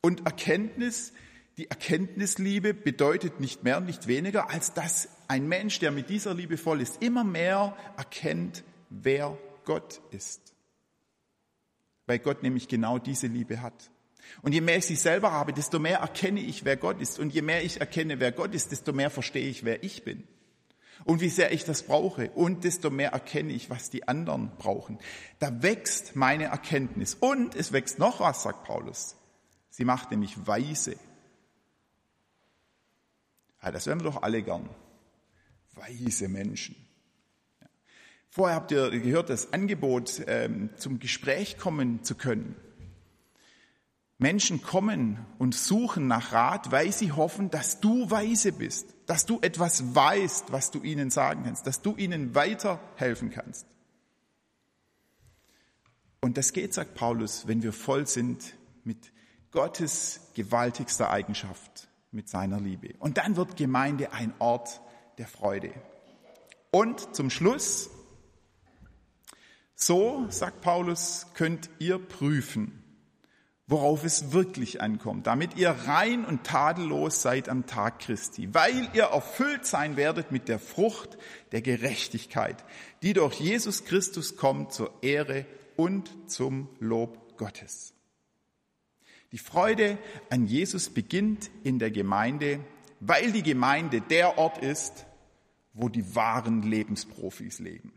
Und 0.00 0.26
Erkenntnis, 0.26 1.12
die 1.56 1.70
Erkenntnisliebe 1.70 2.74
bedeutet 2.74 3.40
nicht 3.40 3.64
mehr 3.64 3.78
und 3.78 3.86
nicht 3.86 4.06
weniger, 4.06 4.50
als 4.50 4.72
dass 4.74 5.08
ein 5.28 5.48
Mensch, 5.48 5.78
der 5.78 5.90
mit 5.90 6.10
dieser 6.10 6.34
Liebe 6.34 6.56
voll 6.56 6.80
ist, 6.80 7.02
immer 7.02 7.24
mehr 7.24 7.76
erkennt, 7.96 8.64
wer 8.90 9.38
Gott 9.64 10.00
ist. 10.10 10.54
Weil 12.06 12.18
Gott 12.18 12.42
nämlich 12.42 12.68
genau 12.68 12.98
diese 12.98 13.26
Liebe 13.26 13.62
hat. 13.62 13.90
Und 14.42 14.52
je 14.52 14.60
mehr 14.60 14.78
ich 14.78 14.86
sie 14.86 14.96
selber 14.96 15.32
habe, 15.32 15.52
desto 15.52 15.78
mehr 15.78 15.98
erkenne 15.98 16.40
ich, 16.40 16.64
wer 16.64 16.76
Gott 16.76 17.00
ist. 17.00 17.18
Und 17.18 17.32
je 17.32 17.42
mehr 17.42 17.62
ich 17.62 17.80
erkenne, 17.80 18.20
wer 18.20 18.32
Gott 18.32 18.54
ist, 18.54 18.72
desto 18.72 18.92
mehr 18.92 19.10
verstehe 19.10 19.48
ich, 19.48 19.64
wer 19.64 19.82
ich 19.84 20.02
bin 20.02 20.24
und 21.04 21.20
wie 21.20 21.28
sehr 21.28 21.52
ich 21.52 21.64
das 21.64 21.82
brauche. 21.82 22.30
Und 22.30 22.64
desto 22.64 22.90
mehr 22.90 23.12
erkenne 23.12 23.52
ich, 23.52 23.70
was 23.70 23.90
die 23.90 24.08
anderen 24.08 24.50
brauchen. 24.56 24.98
Da 25.38 25.62
wächst 25.62 26.16
meine 26.16 26.44
Erkenntnis. 26.44 27.14
Und 27.14 27.54
es 27.54 27.72
wächst 27.72 27.98
noch 27.98 28.20
was, 28.20 28.42
sagt 28.42 28.64
Paulus. 28.64 29.16
Sie 29.70 29.84
macht 29.84 30.10
nämlich 30.10 30.46
weise. 30.46 30.96
Ja, 33.62 33.70
das 33.70 33.86
wären 33.86 34.00
wir 34.00 34.10
doch 34.10 34.22
alle 34.22 34.42
gern. 34.42 34.68
Weise 35.72 36.28
Menschen. 36.28 36.76
Vorher 38.30 38.56
habt 38.56 38.72
ihr 38.72 38.90
gehört, 38.90 39.30
das 39.30 39.52
Angebot, 39.52 40.22
ähm, 40.26 40.70
zum 40.76 40.98
Gespräch 40.98 41.56
kommen 41.56 42.02
zu 42.02 42.14
können. 42.14 42.56
Menschen 44.24 44.62
kommen 44.62 45.18
und 45.36 45.54
suchen 45.54 46.06
nach 46.06 46.32
Rat, 46.32 46.72
weil 46.72 46.90
sie 46.92 47.12
hoffen, 47.12 47.50
dass 47.50 47.80
du 47.80 48.10
weise 48.10 48.52
bist, 48.52 48.86
dass 49.04 49.26
du 49.26 49.38
etwas 49.42 49.94
weißt, 49.94 50.50
was 50.50 50.70
du 50.70 50.82
ihnen 50.82 51.10
sagen 51.10 51.42
kannst, 51.44 51.66
dass 51.66 51.82
du 51.82 51.94
ihnen 51.94 52.34
weiterhelfen 52.34 53.28
kannst. 53.28 53.66
Und 56.22 56.38
das 56.38 56.54
geht, 56.54 56.72
sagt 56.72 56.94
Paulus, 56.94 57.46
wenn 57.48 57.62
wir 57.62 57.74
voll 57.74 58.06
sind 58.06 58.54
mit 58.82 59.12
Gottes 59.50 60.20
gewaltigster 60.32 61.10
Eigenschaft, 61.10 61.88
mit 62.10 62.30
seiner 62.30 62.58
Liebe. 62.58 62.94
Und 63.00 63.18
dann 63.18 63.36
wird 63.36 63.58
Gemeinde 63.58 64.14
ein 64.14 64.32
Ort 64.38 64.80
der 65.18 65.26
Freude. 65.26 65.70
Und 66.70 67.14
zum 67.14 67.28
Schluss, 67.28 67.90
so, 69.74 70.24
sagt 70.30 70.62
Paulus, 70.62 71.26
könnt 71.34 71.68
ihr 71.78 71.98
prüfen, 71.98 72.83
worauf 73.66 74.04
es 74.04 74.32
wirklich 74.32 74.82
ankommt, 74.82 75.26
damit 75.26 75.56
ihr 75.56 75.70
rein 75.70 76.24
und 76.24 76.44
tadellos 76.44 77.22
seid 77.22 77.48
am 77.48 77.66
Tag 77.66 78.00
Christi, 78.00 78.52
weil 78.52 78.88
ihr 78.92 79.04
erfüllt 79.04 79.64
sein 79.64 79.96
werdet 79.96 80.32
mit 80.32 80.48
der 80.48 80.58
Frucht 80.58 81.16
der 81.52 81.62
Gerechtigkeit, 81.62 82.64
die 83.02 83.14
durch 83.14 83.40
Jesus 83.40 83.84
Christus 83.84 84.36
kommt 84.36 84.72
zur 84.72 84.92
Ehre 85.02 85.46
und 85.76 86.10
zum 86.30 86.68
Lob 86.78 87.38
Gottes. 87.38 87.94
Die 89.32 89.38
Freude 89.38 89.98
an 90.30 90.46
Jesus 90.46 90.90
beginnt 90.90 91.50
in 91.64 91.78
der 91.78 91.90
Gemeinde, 91.90 92.60
weil 93.00 93.32
die 93.32 93.42
Gemeinde 93.42 94.00
der 94.00 94.38
Ort 94.38 94.58
ist, 94.58 95.06
wo 95.72 95.88
die 95.88 96.14
wahren 96.14 96.62
Lebensprofis 96.62 97.58
leben. 97.58 97.92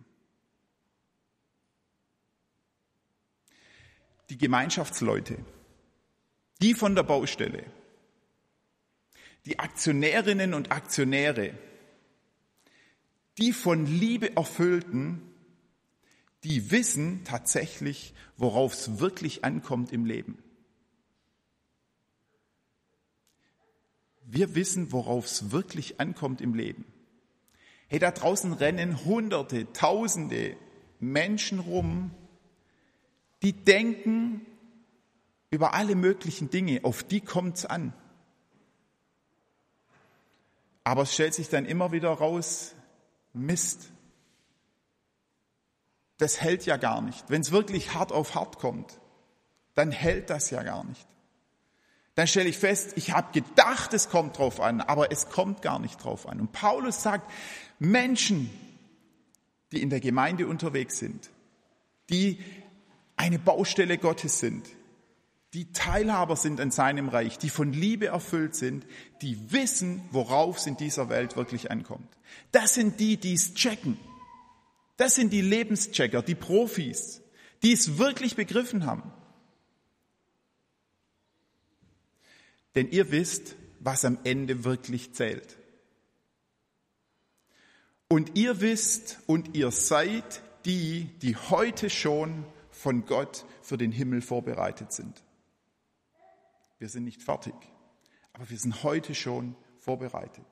Die 4.31 4.37
Gemeinschaftsleute, 4.37 5.37
die 6.61 6.73
von 6.73 6.95
der 6.95 7.03
Baustelle, 7.03 7.63
die 9.45 9.59
Aktionärinnen 9.59 10.53
und 10.53 10.71
Aktionäre, 10.71 11.53
die 13.37 13.53
von 13.53 13.85
Liebe 13.85 14.35
erfüllten, 14.35 15.21
die 16.43 16.71
wissen 16.71 17.23
tatsächlich, 17.23 18.13
worauf 18.35 18.73
es 18.73 18.99
wirklich 18.99 19.43
ankommt 19.43 19.91
im 19.91 20.05
Leben. 20.05 20.37
Wir 24.23 24.55
wissen, 24.55 24.91
worauf 24.91 25.25
es 25.25 25.51
wirklich 25.51 25.99
ankommt 25.99 26.41
im 26.41 26.53
Leben. 26.53 26.85
Hey, 27.87 27.99
da 27.99 28.11
draußen 28.11 28.51
rennen 28.51 29.05
Hunderte, 29.05 29.71
Tausende 29.71 30.57
Menschen 30.99 31.59
rum, 31.59 32.11
die 33.41 33.53
denken, 33.53 34.45
über 35.49 35.73
alle 35.73 35.95
möglichen 35.95 36.49
Dinge, 36.49 36.81
auf 36.83 37.03
die 37.03 37.21
kommt's 37.21 37.65
an. 37.65 37.93
Aber 40.83 41.03
es 41.03 41.13
stellt 41.13 41.33
sich 41.33 41.49
dann 41.49 41.65
immer 41.65 41.91
wieder 41.91 42.09
raus, 42.11 42.73
Mist. 43.33 43.91
Das 46.17 46.41
hält 46.41 46.65
ja 46.65 46.77
gar 46.77 47.01
nicht. 47.01 47.29
Wenn 47.29 47.41
es 47.41 47.51
wirklich 47.51 47.93
hart 47.93 48.11
auf 48.11 48.35
hart 48.35 48.57
kommt, 48.57 48.99
dann 49.75 49.91
hält 49.91 50.29
das 50.29 50.49
ja 50.49 50.63
gar 50.63 50.83
nicht. 50.83 51.07
Dann 52.15 52.25
stelle 52.25 52.49
ich 52.49 52.57
fest, 52.57 52.93
ich 52.95 53.11
habe 53.11 53.31
gedacht, 53.31 53.93
es 53.93 54.09
kommt 54.09 54.39
drauf 54.39 54.59
an, 54.59 54.81
aber 54.81 55.11
es 55.11 55.29
kommt 55.29 55.61
gar 55.61 55.77
nicht 55.77 56.03
drauf 56.03 56.27
an. 56.27 56.39
Und 56.39 56.51
Paulus 56.51 57.03
sagt, 57.03 57.29
Menschen, 57.77 58.49
die 59.71 59.83
in 59.83 59.91
der 59.91 59.99
Gemeinde 59.99 60.47
unterwegs 60.47 60.97
sind, 60.97 61.29
die 62.09 62.39
eine 63.17 63.37
Baustelle 63.37 63.99
Gottes 63.99 64.39
sind, 64.39 64.67
die 65.57 65.71
Teilhaber 65.71 66.35
sind 66.35 66.61
an 66.61 66.69
seinem 66.69 67.09
Reich, 67.09 67.39
die 67.39 67.49
von 67.49 67.73
Liebe 67.73 68.05
erfüllt 68.05 68.53
sind, 68.53 68.85
die 69.23 69.51
wissen, 69.51 70.03
worauf 70.11 70.57
es 70.57 70.67
in 70.67 70.77
dieser 70.77 71.09
Welt 71.09 71.35
wirklich 71.35 71.71
ankommt. 71.71 72.15
Das 72.51 72.75
sind 72.75 72.99
die, 72.99 73.17
die 73.17 73.33
es 73.33 73.55
checken. 73.55 73.97
Das 74.97 75.15
sind 75.15 75.33
die 75.33 75.41
Lebenschecker, 75.41 76.21
die 76.21 76.35
Profis, 76.35 77.23
die 77.63 77.73
es 77.73 77.97
wirklich 77.97 78.35
begriffen 78.35 78.85
haben. 78.85 79.11
Denn 82.75 82.91
ihr 82.91 83.09
wisst, 83.09 83.55
was 83.79 84.05
am 84.05 84.19
Ende 84.25 84.63
wirklich 84.63 85.15
zählt. 85.15 85.57
Und 88.09 88.37
ihr 88.37 88.61
wisst 88.61 89.17
und 89.25 89.57
ihr 89.57 89.71
seid 89.71 90.43
die, 90.65 91.09
die 91.23 91.35
heute 91.35 91.89
schon 91.89 92.45
von 92.69 93.07
Gott 93.07 93.43
für 93.63 93.79
den 93.79 93.91
Himmel 93.91 94.21
vorbereitet 94.21 94.93
sind. 94.93 95.23
Wir 96.79 96.89
sind 96.89 97.03
nicht 97.03 97.23
fertig, 97.23 97.55
aber 98.33 98.49
wir 98.49 98.57
sind 98.57 98.83
heute 98.83 99.15
schon 99.15 99.55
vorbereitet. 99.77 100.45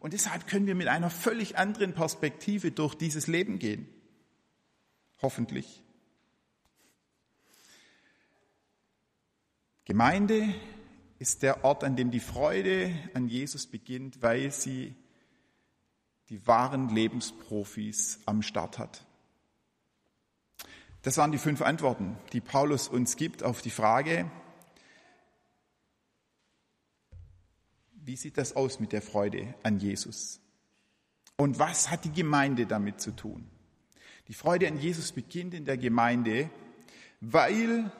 Und 0.00 0.12
deshalb 0.12 0.46
können 0.46 0.66
wir 0.66 0.74
mit 0.74 0.88
einer 0.88 1.10
völlig 1.10 1.56
anderen 1.58 1.94
Perspektive 1.94 2.70
durch 2.70 2.94
dieses 2.94 3.26
Leben 3.26 3.58
gehen. 3.58 3.88
Hoffentlich. 5.20 5.82
Gemeinde 9.84 10.54
ist 11.18 11.42
der 11.42 11.64
Ort, 11.64 11.82
an 11.82 11.96
dem 11.96 12.10
die 12.10 12.20
Freude 12.20 12.94
an 13.14 13.26
Jesus 13.26 13.66
beginnt, 13.66 14.22
weil 14.22 14.52
sie 14.52 14.94
die 16.28 16.46
wahren 16.46 16.90
Lebensprofis 16.90 18.20
am 18.26 18.42
Start 18.42 18.78
hat. 18.78 19.06
Das 21.02 21.16
waren 21.16 21.32
die 21.32 21.38
fünf 21.38 21.62
Antworten, 21.62 22.16
die 22.32 22.40
Paulus 22.40 22.88
uns 22.88 23.16
gibt 23.16 23.42
auf 23.42 23.62
die 23.62 23.70
Frage, 23.70 24.30
Wie 28.08 28.16
sieht 28.16 28.38
das 28.38 28.56
aus 28.56 28.80
mit 28.80 28.92
der 28.92 29.02
Freude 29.02 29.54
an 29.62 29.80
Jesus? 29.80 30.40
Und 31.36 31.58
was 31.58 31.90
hat 31.90 32.06
die 32.06 32.10
Gemeinde 32.10 32.64
damit 32.64 33.02
zu 33.02 33.10
tun? 33.10 33.46
Die 34.28 34.32
Freude 34.32 34.66
an 34.66 34.78
Jesus 34.78 35.12
beginnt 35.12 35.52
in 35.52 35.66
der 35.66 35.76
Gemeinde, 35.76 36.48
weil 37.20 37.92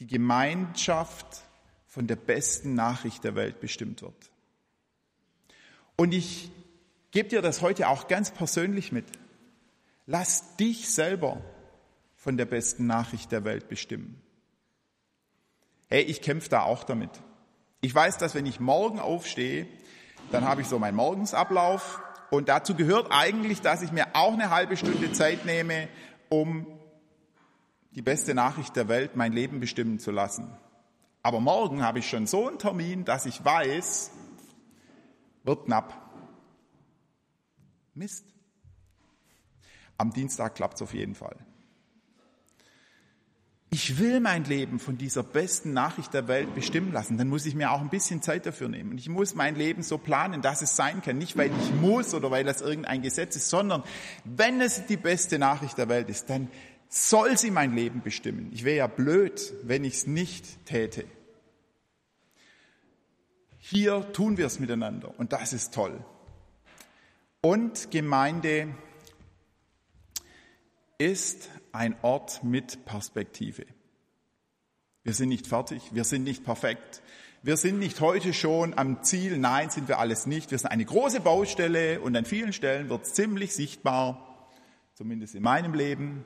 die 0.00 0.08
Gemeinschaft 0.08 1.44
von 1.86 2.08
der 2.08 2.16
besten 2.16 2.74
Nachricht 2.74 3.22
der 3.22 3.36
Welt 3.36 3.60
bestimmt 3.60 4.02
wird. 4.02 4.32
Und 5.96 6.14
ich 6.14 6.50
gebe 7.12 7.28
dir 7.28 7.40
das 7.40 7.62
heute 7.62 7.86
auch 7.86 8.08
ganz 8.08 8.32
persönlich 8.32 8.90
mit. 8.90 9.06
Lass 10.06 10.56
dich 10.56 10.88
selber 10.88 11.40
von 12.16 12.36
der 12.36 12.46
besten 12.46 12.88
Nachricht 12.88 13.30
der 13.30 13.44
Welt 13.44 13.68
bestimmen. 13.68 14.20
Hey, 15.86 16.02
ich 16.02 16.22
kämpfe 16.22 16.48
da 16.48 16.64
auch 16.64 16.82
damit. 16.82 17.22
Ich 17.84 17.94
weiß, 17.94 18.16
dass 18.16 18.34
wenn 18.34 18.46
ich 18.46 18.60
morgen 18.60 18.98
aufstehe, 18.98 19.66
dann 20.32 20.46
habe 20.48 20.62
ich 20.62 20.68
so 20.68 20.78
meinen 20.78 20.96
Morgensablauf 20.96 22.00
und 22.30 22.48
dazu 22.48 22.74
gehört 22.74 23.08
eigentlich, 23.10 23.60
dass 23.60 23.82
ich 23.82 23.92
mir 23.92 24.06
auch 24.14 24.32
eine 24.32 24.48
halbe 24.48 24.78
Stunde 24.78 25.12
Zeit 25.12 25.44
nehme, 25.44 25.88
um 26.30 26.66
die 27.90 28.00
beste 28.00 28.32
Nachricht 28.32 28.74
der 28.76 28.88
Welt, 28.88 29.16
mein 29.16 29.34
Leben 29.34 29.60
bestimmen 29.60 29.98
zu 29.98 30.12
lassen. 30.12 30.50
Aber 31.22 31.40
morgen 31.40 31.82
habe 31.82 31.98
ich 31.98 32.08
schon 32.08 32.26
so 32.26 32.48
einen 32.48 32.58
Termin, 32.58 33.04
dass 33.04 33.26
ich 33.26 33.44
weiß, 33.44 34.12
wird 35.42 35.66
knapp. 35.66 35.92
Mist. 37.92 38.24
Am 39.98 40.10
Dienstag 40.10 40.54
klappt 40.54 40.76
es 40.76 40.82
auf 40.82 40.94
jeden 40.94 41.14
Fall. 41.14 41.36
Ich 43.74 43.98
will 43.98 44.20
mein 44.20 44.44
Leben 44.44 44.78
von 44.78 44.98
dieser 44.98 45.24
besten 45.24 45.72
Nachricht 45.72 46.14
der 46.14 46.28
Welt 46.28 46.54
bestimmen 46.54 46.92
lassen, 46.92 47.18
dann 47.18 47.28
muss 47.28 47.44
ich 47.44 47.56
mir 47.56 47.72
auch 47.72 47.80
ein 47.80 47.90
bisschen 47.90 48.22
Zeit 48.22 48.46
dafür 48.46 48.68
nehmen. 48.68 48.92
Und 48.92 48.98
ich 48.98 49.08
muss 49.08 49.34
mein 49.34 49.56
Leben 49.56 49.82
so 49.82 49.98
planen, 49.98 50.42
dass 50.42 50.62
es 50.62 50.76
sein 50.76 51.02
kann. 51.02 51.18
Nicht, 51.18 51.36
weil 51.36 51.50
ich 51.60 51.74
muss 51.80 52.14
oder 52.14 52.30
weil 52.30 52.44
das 52.44 52.60
irgendein 52.60 53.02
Gesetz 53.02 53.34
ist, 53.34 53.50
sondern 53.50 53.82
wenn 54.24 54.60
es 54.60 54.86
die 54.86 54.96
beste 54.96 55.40
Nachricht 55.40 55.76
der 55.76 55.88
Welt 55.88 56.08
ist, 56.08 56.30
dann 56.30 56.52
soll 56.88 57.36
sie 57.36 57.50
mein 57.50 57.74
Leben 57.74 58.00
bestimmen. 58.00 58.48
Ich 58.52 58.62
wäre 58.62 58.76
ja 58.76 58.86
blöd, 58.86 59.52
wenn 59.64 59.82
ich 59.82 59.94
es 59.94 60.06
nicht 60.06 60.66
täte. 60.66 61.04
Hier 63.58 64.12
tun 64.12 64.36
wir 64.36 64.46
es 64.46 64.60
miteinander 64.60 65.12
und 65.18 65.32
das 65.32 65.52
ist 65.52 65.74
toll. 65.74 65.98
Und 67.40 67.90
Gemeinde 67.90 68.68
ist 70.96 71.50
ein 71.74 71.96
Ort 72.02 72.44
mit 72.44 72.84
Perspektive. 72.84 73.66
Wir 75.02 75.12
sind 75.12 75.28
nicht 75.28 75.46
fertig, 75.46 75.82
wir 75.92 76.04
sind 76.04 76.24
nicht 76.24 76.44
perfekt, 76.44 77.02
wir 77.42 77.58
sind 77.58 77.78
nicht 77.78 78.00
heute 78.00 78.32
schon 78.32 78.72
am 78.78 79.02
Ziel, 79.02 79.36
nein, 79.36 79.68
sind 79.68 79.86
wir 79.86 79.98
alles 79.98 80.24
nicht. 80.24 80.50
Wir 80.50 80.56
sind 80.56 80.70
eine 80.70 80.86
große 80.86 81.20
Baustelle 81.20 82.00
und 82.00 82.16
an 82.16 82.24
vielen 82.24 82.54
Stellen 82.54 82.88
wird 82.88 83.04
es 83.04 83.12
ziemlich 83.12 83.54
sichtbar, 83.54 84.48
zumindest 84.94 85.34
in 85.34 85.42
meinem 85.42 85.74
Leben, 85.74 86.24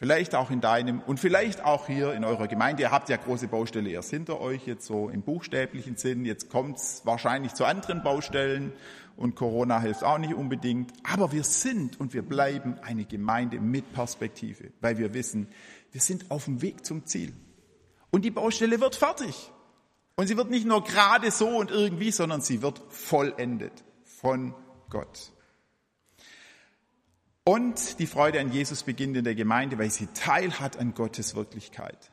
vielleicht 0.00 0.34
auch 0.34 0.50
in 0.50 0.62
deinem 0.62 1.00
und 1.00 1.20
vielleicht 1.20 1.62
auch 1.62 1.86
hier 1.86 2.14
in 2.14 2.24
eurer 2.24 2.48
Gemeinde. 2.48 2.82
Ihr 2.82 2.90
habt 2.90 3.10
ja 3.10 3.18
große 3.18 3.48
Baustelle 3.48 3.90
erst 3.90 4.08
hinter 4.08 4.40
euch, 4.40 4.66
jetzt 4.66 4.86
so 4.86 5.10
im 5.10 5.20
buchstäblichen 5.20 5.96
Sinn. 5.96 6.24
Jetzt 6.24 6.48
kommt 6.48 6.78
es 6.78 7.02
wahrscheinlich 7.04 7.52
zu 7.52 7.66
anderen 7.66 8.02
Baustellen 8.02 8.72
und 9.16 9.36
Corona 9.36 9.78
hilft 9.78 10.02
auch 10.02 10.16
nicht 10.16 10.32
unbedingt. 10.32 10.90
Aber 11.02 11.32
wir 11.32 11.44
sind 11.44 12.00
und 12.00 12.14
wir 12.14 12.22
bleiben 12.22 12.78
eine 12.80 13.04
Gemeinde 13.04 13.60
mit 13.60 13.92
Perspektive, 13.92 14.72
weil 14.80 14.96
wir 14.96 15.12
wissen, 15.12 15.48
wir 15.92 16.00
sind 16.00 16.30
auf 16.30 16.46
dem 16.46 16.62
Weg 16.62 16.86
zum 16.86 17.04
Ziel. 17.04 17.34
Und 18.10 18.24
die 18.24 18.30
Baustelle 18.30 18.80
wird 18.80 18.96
fertig. 18.96 19.52
Und 20.16 20.28
sie 20.28 20.38
wird 20.38 20.48
nicht 20.48 20.66
nur 20.66 20.82
gerade 20.82 21.30
so 21.30 21.46
und 21.46 21.70
irgendwie, 21.70 22.10
sondern 22.10 22.40
sie 22.40 22.62
wird 22.62 22.80
vollendet 22.88 23.84
von 24.04 24.54
Gott. 24.88 25.30
Und 27.44 27.98
die 27.98 28.06
Freude 28.06 28.40
an 28.40 28.52
Jesus 28.52 28.82
beginnt 28.82 29.16
in 29.16 29.24
der 29.24 29.34
Gemeinde, 29.34 29.78
weil 29.78 29.90
sie 29.90 30.08
Teil 30.08 30.60
hat 30.60 30.76
an 30.76 30.94
Gottes 30.94 31.34
Wirklichkeit. 31.34 32.10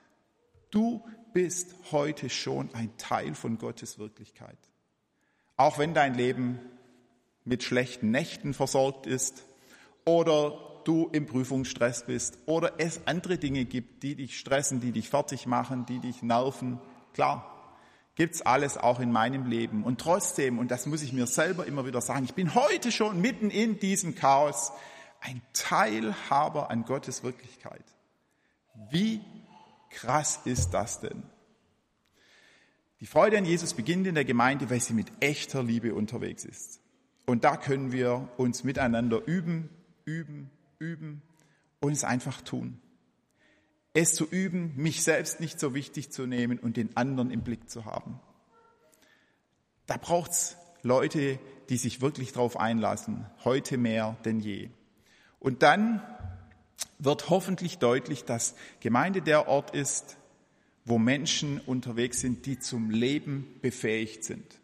Du 0.72 1.04
bist 1.34 1.76
heute 1.92 2.30
schon 2.30 2.74
ein 2.74 2.98
Teil 2.98 3.36
von 3.36 3.58
Gottes 3.58 4.00
Wirklichkeit. 4.00 4.58
Auch 5.58 5.78
wenn 5.78 5.94
dein 5.94 6.16
Leben 6.16 6.60
mit 7.44 7.64
schlechten 7.64 8.12
Nächten 8.12 8.54
versorgt 8.54 9.06
ist 9.06 9.44
oder 10.06 10.82
du 10.84 11.10
im 11.12 11.26
Prüfungsstress 11.26 12.06
bist 12.06 12.38
oder 12.46 12.74
es 12.78 13.02
andere 13.06 13.38
Dinge 13.38 13.66
gibt, 13.66 14.04
die 14.04 14.16
dich 14.16 14.40
stressen, 14.40 14.80
die 14.80 14.92
dich 14.92 15.10
fertig 15.10 15.46
machen, 15.46 15.86
die 15.86 16.00
dich 16.00 16.24
nerven. 16.24 16.80
Klar, 17.14 17.74
gibt's 18.16 18.42
alles 18.42 18.78
auch 18.78 19.00
in 19.00 19.12
meinem 19.12 19.46
Leben. 19.46 19.84
Und 19.84 20.00
trotzdem, 20.00 20.60
und 20.60 20.72
das 20.72 20.86
muss 20.86 21.02
ich 21.02 21.12
mir 21.12 21.28
selber 21.28 21.66
immer 21.66 21.86
wieder 21.86 22.02
sagen, 22.02 22.24
ich 22.24 22.34
bin 22.34 22.56
heute 22.56 22.92
schon 22.92 23.20
mitten 23.20 23.50
in 23.50 23.80
diesem 23.80 24.16
Chaos 24.16 24.72
ein 25.22 25.42
Teilhaber 25.54 26.70
an 26.70 26.86
Gottes 26.86 27.24
Wirklichkeit. 27.24 27.84
Wie 28.90 29.22
krass 29.90 30.42
ist 30.46 30.72
das 30.72 31.00
denn? 31.00 31.24
Die 33.00 33.06
Freude 33.06 33.38
an 33.38 33.46
Jesus 33.46 33.74
beginnt 33.74 34.08
in 34.08 34.16
der 34.16 34.26
Gemeinde, 34.26 34.70
weil 34.70 34.82
sie 34.82 34.94
mit 34.94 35.12
echter 35.20 35.64
Liebe 35.64 35.94
unterwegs 35.94 36.46
ist. 36.46 36.80
Und 37.26 37.44
da 37.44 37.58
können 37.58 37.92
wir 37.92 38.30
uns 38.38 38.64
miteinander 38.64 39.22
üben, 39.28 39.70
üben, 40.06 40.50
üben 40.80 41.22
und 41.80 41.92
es 41.92 42.04
einfach 42.04 42.42
tun. 42.42 42.80
Es 43.94 44.14
zu 44.14 44.26
üben, 44.26 44.74
mich 44.76 45.04
selbst 45.04 45.40
nicht 45.40 45.60
so 45.60 45.74
wichtig 45.74 46.12
zu 46.12 46.26
nehmen 46.26 46.60
und 46.60 46.78
den 46.78 46.96
anderen 46.96 47.32
im 47.32 47.42
Blick 47.42 47.70
zu 47.70 47.86
haben. 47.86 48.20
Da 49.86 49.98
braucht's 49.98 50.58
Leute, 50.84 51.40
die 51.70 51.78
sich 51.78 52.02
wirklich 52.02 52.34
darauf 52.34 52.60
einlassen, 52.60 53.26
heute 53.44 53.78
mehr 53.78 54.16
denn 54.24 54.40
je. 54.40 54.70
Und 55.40 55.64
dann 55.64 56.02
wird 57.00 57.30
hoffentlich 57.30 57.78
deutlich, 57.78 58.26
dass 58.26 58.56
Gemeinde 58.80 59.22
der 59.22 59.48
Ort 59.48 59.72
ist, 59.72 60.18
wo 60.86 60.98
Menschen 60.98 61.60
unterwegs 61.60 62.22
sind, 62.22 62.46
die 62.46 62.60
zum 62.60 62.90
Leben 62.90 63.60
befähigt 63.62 64.24
sind 64.24 64.60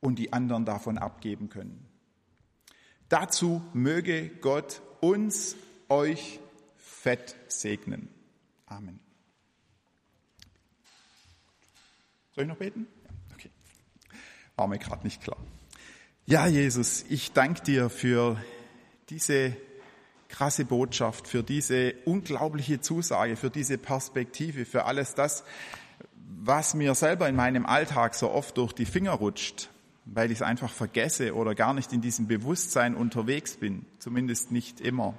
und 0.00 0.18
die 0.18 0.32
anderen 0.32 0.64
davon 0.64 0.98
abgeben 0.98 1.48
können. 1.48 1.86
Dazu 3.08 3.62
möge 3.72 4.28
Gott 4.28 4.82
uns, 5.00 5.56
euch 5.88 6.40
fett 6.76 7.36
segnen. 7.48 8.08
Amen. 8.66 9.00
Soll 12.34 12.44
ich 12.44 12.48
noch 12.48 12.58
beten? 12.58 12.86
Okay. 13.34 13.50
War 14.56 14.68
mir 14.68 14.78
gerade 14.78 15.04
nicht 15.04 15.22
klar. 15.22 15.38
Ja, 16.26 16.46
Jesus, 16.46 17.04
ich 17.08 17.32
danke 17.32 17.62
dir 17.62 17.88
für 17.88 18.36
diese 19.10 19.56
krasse 20.28 20.64
Botschaft, 20.64 21.26
für 21.26 21.42
diese 21.42 21.94
unglaubliche 22.04 22.80
Zusage, 22.80 23.36
für 23.36 23.50
diese 23.50 23.78
Perspektive, 23.78 24.64
für 24.64 24.84
alles 24.84 25.14
das, 25.14 25.44
was 26.40 26.74
mir 26.74 26.94
selber 26.94 27.28
in 27.28 27.36
meinem 27.36 27.66
Alltag 27.66 28.14
so 28.14 28.30
oft 28.30 28.56
durch 28.58 28.72
die 28.72 28.84
Finger 28.84 29.12
rutscht 29.12 29.70
weil 30.14 30.30
ich 30.30 30.38
es 30.38 30.42
einfach 30.42 30.72
vergesse 30.72 31.34
oder 31.34 31.54
gar 31.54 31.74
nicht 31.74 31.92
in 31.92 32.00
diesem 32.00 32.26
Bewusstsein 32.26 32.94
unterwegs 32.94 33.56
bin, 33.56 33.84
zumindest 33.98 34.50
nicht 34.50 34.80
immer. 34.80 35.14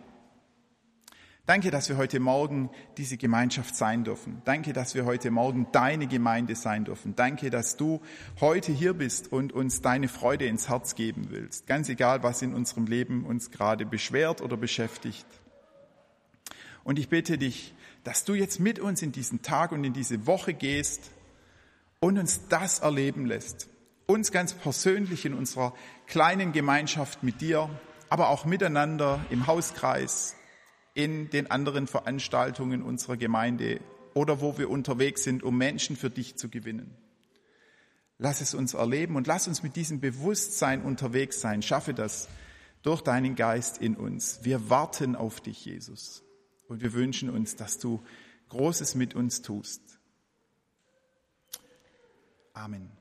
Danke, 1.50 1.72
dass 1.72 1.90
wir 1.90 1.98
heute 1.98 2.20
Morgen 2.20 2.70
diese 2.98 3.18
Gemeinschaft 3.18 3.76
sein 3.76 4.04
dürfen. 4.04 4.40
Danke, 4.46 4.72
dass 4.72 4.94
wir 4.94 5.06
heute 5.06 5.32
Morgen 5.32 5.66
deine 5.72 6.06
Gemeinde 6.06 6.54
sein 6.54 6.86
dürfen. 6.86 7.16
Danke, 7.16 7.50
dass 7.50 7.76
du 7.76 8.02
heute 8.40 8.72
hier 8.72 8.94
bist 8.94 9.32
und 9.32 9.52
uns 9.52 9.82
deine 9.82 10.10
Freude 10.10 10.46
ins 10.46 10.70
Herz 10.70 10.94
geben 10.94 11.30
willst. 11.32 11.66
Ganz 11.66 11.90
egal, 11.90 12.22
was 12.22 12.44
in 12.44 12.54
unserem 12.54 12.86
Leben 12.86 13.26
uns 13.26 13.50
gerade 13.50 13.88
beschwert 13.88 14.42
oder 14.42 14.58
beschäftigt. 14.58 15.26
Und 16.84 17.00
ich 17.00 17.10
bitte 17.10 17.40
dich, 17.40 17.74
dass 18.04 18.26
du 18.26 18.36
jetzt 18.36 18.60
mit 18.60 18.78
uns 18.78 19.02
in 19.02 19.12
diesen 19.12 19.42
Tag 19.42 19.72
und 19.72 19.84
in 19.84 19.94
diese 19.94 20.28
Woche 20.28 20.54
gehst 20.54 21.10
und 22.00 22.20
uns 22.20 22.48
das 22.50 22.78
erleben 22.78 23.26
lässt 23.26 23.70
uns 24.06 24.32
ganz 24.32 24.54
persönlich 24.54 25.26
in 25.26 25.36
unserer 25.36 25.74
kleinen 26.08 26.52
Gemeinschaft 26.52 27.22
mit 27.22 27.42
dir, 27.42 27.70
aber 28.10 28.30
auch 28.30 28.44
miteinander 28.44 29.24
im 29.30 29.46
Hauskreis, 29.46 30.36
in 30.94 31.30
den 31.30 31.50
anderen 31.52 31.88
Veranstaltungen 31.88 32.82
unserer 32.82 33.18
Gemeinde 33.18 33.80
oder 34.14 34.42
wo 34.42 34.58
wir 34.58 34.70
unterwegs 34.70 35.24
sind, 35.24 35.44
um 35.44 35.58
Menschen 35.58 35.96
für 35.96 36.10
dich 36.10 36.36
zu 36.36 36.50
gewinnen. 36.50 36.96
Lass 38.18 38.42
es 38.42 38.54
uns 38.54 38.74
erleben 38.74 39.16
und 39.16 39.28
lass 39.28 39.48
uns 39.48 39.64
mit 39.64 39.76
diesem 39.76 40.02
Bewusstsein 40.02 40.82
unterwegs 40.82 41.40
sein. 41.40 41.62
Schaffe 41.62 41.94
das 41.94 42.28
durch 42.82 43.02
deinen 43.02 43.36
Geist 43.36 43.78
in 43.78 43.96
uns. 43.96 44.40
Wir 44.44 44.70
warten 44.70 45.16
auf 45.16 45.40
dich, 45.40 45.64
Jesus. 45.64 46.24
Und 46.68 46.82
wir 46.82 46.94
wünschen 46.94 47.30
uns, 47.30 47.56
dass 47.56 47.80
du 47.80 48.04
Großes 48.50 48.96
mit 48.96 49.16
uns 49.16 49.42
tust. 49.42 50.00
Amen. 52.54 52.99